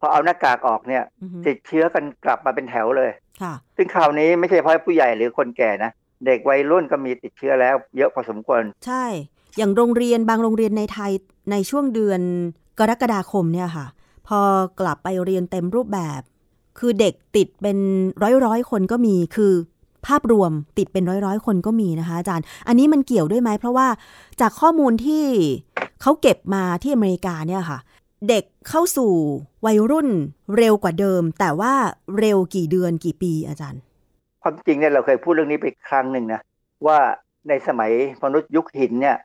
[0.00, 3.10] พอเอาหน้ากากออกเนี่ยอือฮึติดเชื้อกันกลับมาเป็นแถวเลย
[3.42, 5.90] ค่ะซึ่งคราวนี้ไม่ใช่เฉพาะผู้ใหญ่หรือคนแก่นะ
[6.26, 9.04] เด็กวัยรุ่นก็มีติดเชื้อแล้วเยอะพอสมควร ใช่
[9.56, 11.12] อย่างโรงเรียนบางโรงเรียนในไทย
[11.50, 12.20] ในช่วงเดือน
[12.78, 13.86] กรกฎาคมเนี่ยค่ะ
[14.28, 14.40] พอ
[14.80, 16.20] กลับไปเรียนเต็มรูปแบบ
[16.78, 17.78] คือเด็กติดเป็น
[18.22, 19.52] ร้อยร้อยๆคนก็มีคือ
[20.06, 23.88] ภาพรวมติดเป็นร้อยร้อยๆคนก็มีนะคะอาจารย์ อันนี้มันเกี่ยวด้วยไหมเพราะว่า
[24.40, 25.24] จากข้อมูลที่
[26.06, 27.78] เขาเก็บมาที่อเมริกาเนี่ยค่ะ
[28.28, 29.12] เด็กเข้าสู่
[29.66, 30.08] วัยรุ่น
[30.58, 31.72] เร็วกว่าเดิม แต่ว่า
[32.18, 33.80] เร็วกี่เดือนกี่ปีอาจารย์
[34.42, 36.40] ความจริงเนี่ยเราเคยพูดเรื่องนี้ไปครั้งหนึ่งนะ
[36.86, 36.98] ว่า
[37.48, 37.92] ในสมัย
[38.24, 39.16] มนุษย์ยุคหินเนี่ย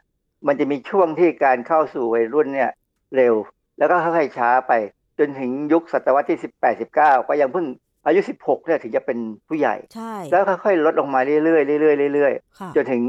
[0.47, 2.71] มันจะมีช่วงที่การเข้าสู่วัยรุ่นเนี่ย
[3.15, 3.33] เร็ว
[3.77, 4.73] แล้วก็ค่อยๆช้าไป
[5.19, 7.65] จนถึงยุคศตวรรษที่ 18 19 ก็ยังเพิ่ง
[8.05, 9.17] อายุ 16เนี่ยถึงจะเป็น
[9.47, 13.03] ผู้ใหญ่ใช่แล้วค่อยๆลดลงมาเรื่อยๆเรื่อยๆเรื่อยค่ะๆจนถึง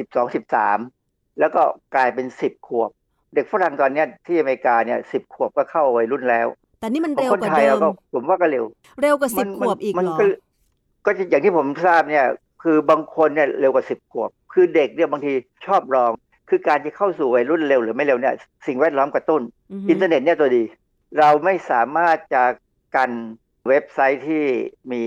[0.00, 0.34] 12
[0.76, 1.62] 13 แล้วก็
[1.94, 2.90] กลายเป็น 10 ขวบ
[3.36, 6.46] เด็กฝรั่งตอนเนี้ยที่อเมริกาเนี่ย10ขวบก็เข้าวัยรุ่นแล้ว
[6.80, 8.64] แต่นี่มันของเร็วคนกว่าไทยเดิเรามก็ผมว่าก็เร็ว
[9.02, 10.24] เร็วกว่าสิบมันขวบอีกมันเหรอก็
[11.06, 12.26] ก็อย่างที่ผมทราบเนี่ย
[12.62, 15.32] คือบางคนเนี่ยเร็วกว่าสิบขวบ คือเด็กเนี่ยบางที
[15.66, 16.10] ชอบลอง
[16.50, 18.34] คือการที่เข้าสู่วัยรุ่นเร็วหรือไม่เร็วเนี่ย
[18.66, 20.62] สิ่งแวดล้อมกระตุ้นอือฮึอินเทอร์เน็ตเนี่ยตัวดี
[21.18, 22.44] เราไม่สามารถจะ
[22.96, 23.10] กัน
[23.68, 24.44] เว็บไซต์ที่
[24.92, 25.02] มี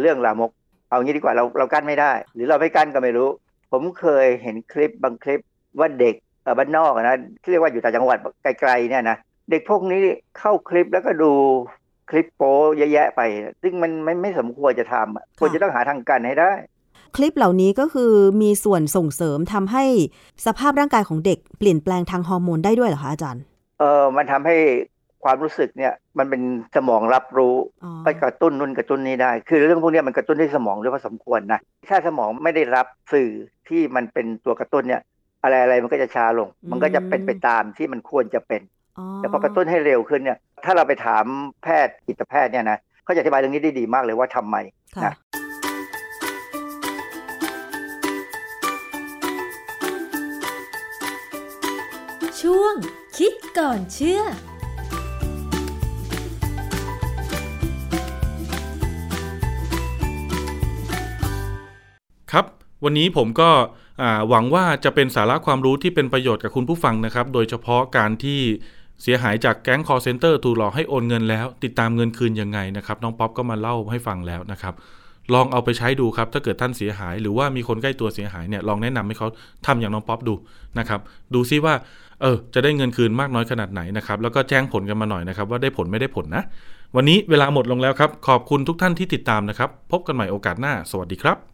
[0.00, 0.50] เรื่องลามก
[0.88, 3.28] เอางี้ดีกว่าเราเรากั้นไม่ได้ หรือเราไม่กั้นก็ไม่รู้
[3.72, 5.40] ผมเคยเห็นคลิปบางคลิป
[5.78, 6.23] ว่าเด็กเอ่อ
[6.58, 9.16] บ้านนอกอะนะที่เรียกว่าอยู่ต่างจังหวัดไกลๆเนี่ยนะ
[9.50, 10.02] เด็กพวกนี้
[10.38, 11.32] เข้าคลิปแล้วก็ดู
[12.10, 13.20] คลิปโป๊เยอะแยะไป
[13.62, 16.52] ซึ่งมันไม่ไม่สมควรจะทำอะควรจะต้องหาทางกันให้ได้
[17.16, 19.84] คลิปเหล่านี้ก็คือมีส่วนส่งเสริมทำให้
[20.46, 23.42] สภาพร่างกายของเด็กเปลี่ยนแปลงทางฮอร์โมนได้ด้วยเหรอคะอาจารย์
[23.78, 24.56] เออมันทำให้
[25.24, 26.42] ความรู้สึกเนี่ยมันเป็น
[26.76, 33.28] สมองรับรู้อ๋อไปกระตุ้นนุ่นกระตุ้นนี้ได้ คือเรื่องพวกเนี้ยมันกระตุ้นที่สมองด้วยพอสมควรนะถ้าสมองไม่ได้รับสื่อ
[33.68, 35.02] ที่มันเป็นตัวกระตุ้นเนี่ย
[35.44, 38.62] อะไรอะไรมันก็จะช้าลง มันก็จะเป็นไปตามที่มันควรจะเป็น
[38.98, 41.24] อ๋อแต่พอกระตุ้นให้เร็วขึ้นเนี่ย ถ้าเราไปถาม
[41.62, 44.56] แพทย์จิตแพทย์เนี่ยนะเขาจะอธิบายเรื่องนี้ได้ดีมากเลยว่าทำไม
[44.96, 45.14] ค่ะนะ
[52.40, 52.74] ช่วง
[53.18, 54.22] คิดก่อนเชื่อ
[62.32, 62.46] ครับ
[62.84, 63.83] วันนี้ผมก็อ่า
[64.28, 68.40] หวังว่าจะเป็นสาระความรู้ที่เป็นประโยชน์กับคุณผู้ฟังนะครับ โดยเฉพาะการที่
[69.02, 74.74] เสียหายจากแก๊ง call center ถูกหลอกให้โอนเงินแล้ว ติดตามเงินคืนยังไงนะครับ น้องป๊อปก็มาเล่าให้ฟังแล้วนะครับ
[75.34, 79.28] ลองเอาไปใช้ดูครับ ถ้าเกิดท่านเสียหาย หรือว่ามีคนใกล้ตัวเสียหายเนี่ยลองแนะนำให้เขา
[79.66, 80.34] ทำอย่างน้องป๊อปดู
[80.78, 81.00] นะครับ
[81.34, 81.74] ดูซิว่า
[82.22, 86.42] เออจะได้เงินคืนมากน้อยขนาดไหนนะครับ แล้วก็แจ้งผลกันมาหน่อยนะครับ ว่าได้ผลไม่ได้ผลนะ
[86.96, 91.53] วันนี้เวลาหมดลงแล้วครับ ขอบคุณทุกท่านที่ติดตามนะครับ พบกันใหม่โอกาสหน้า สวัสดีครับ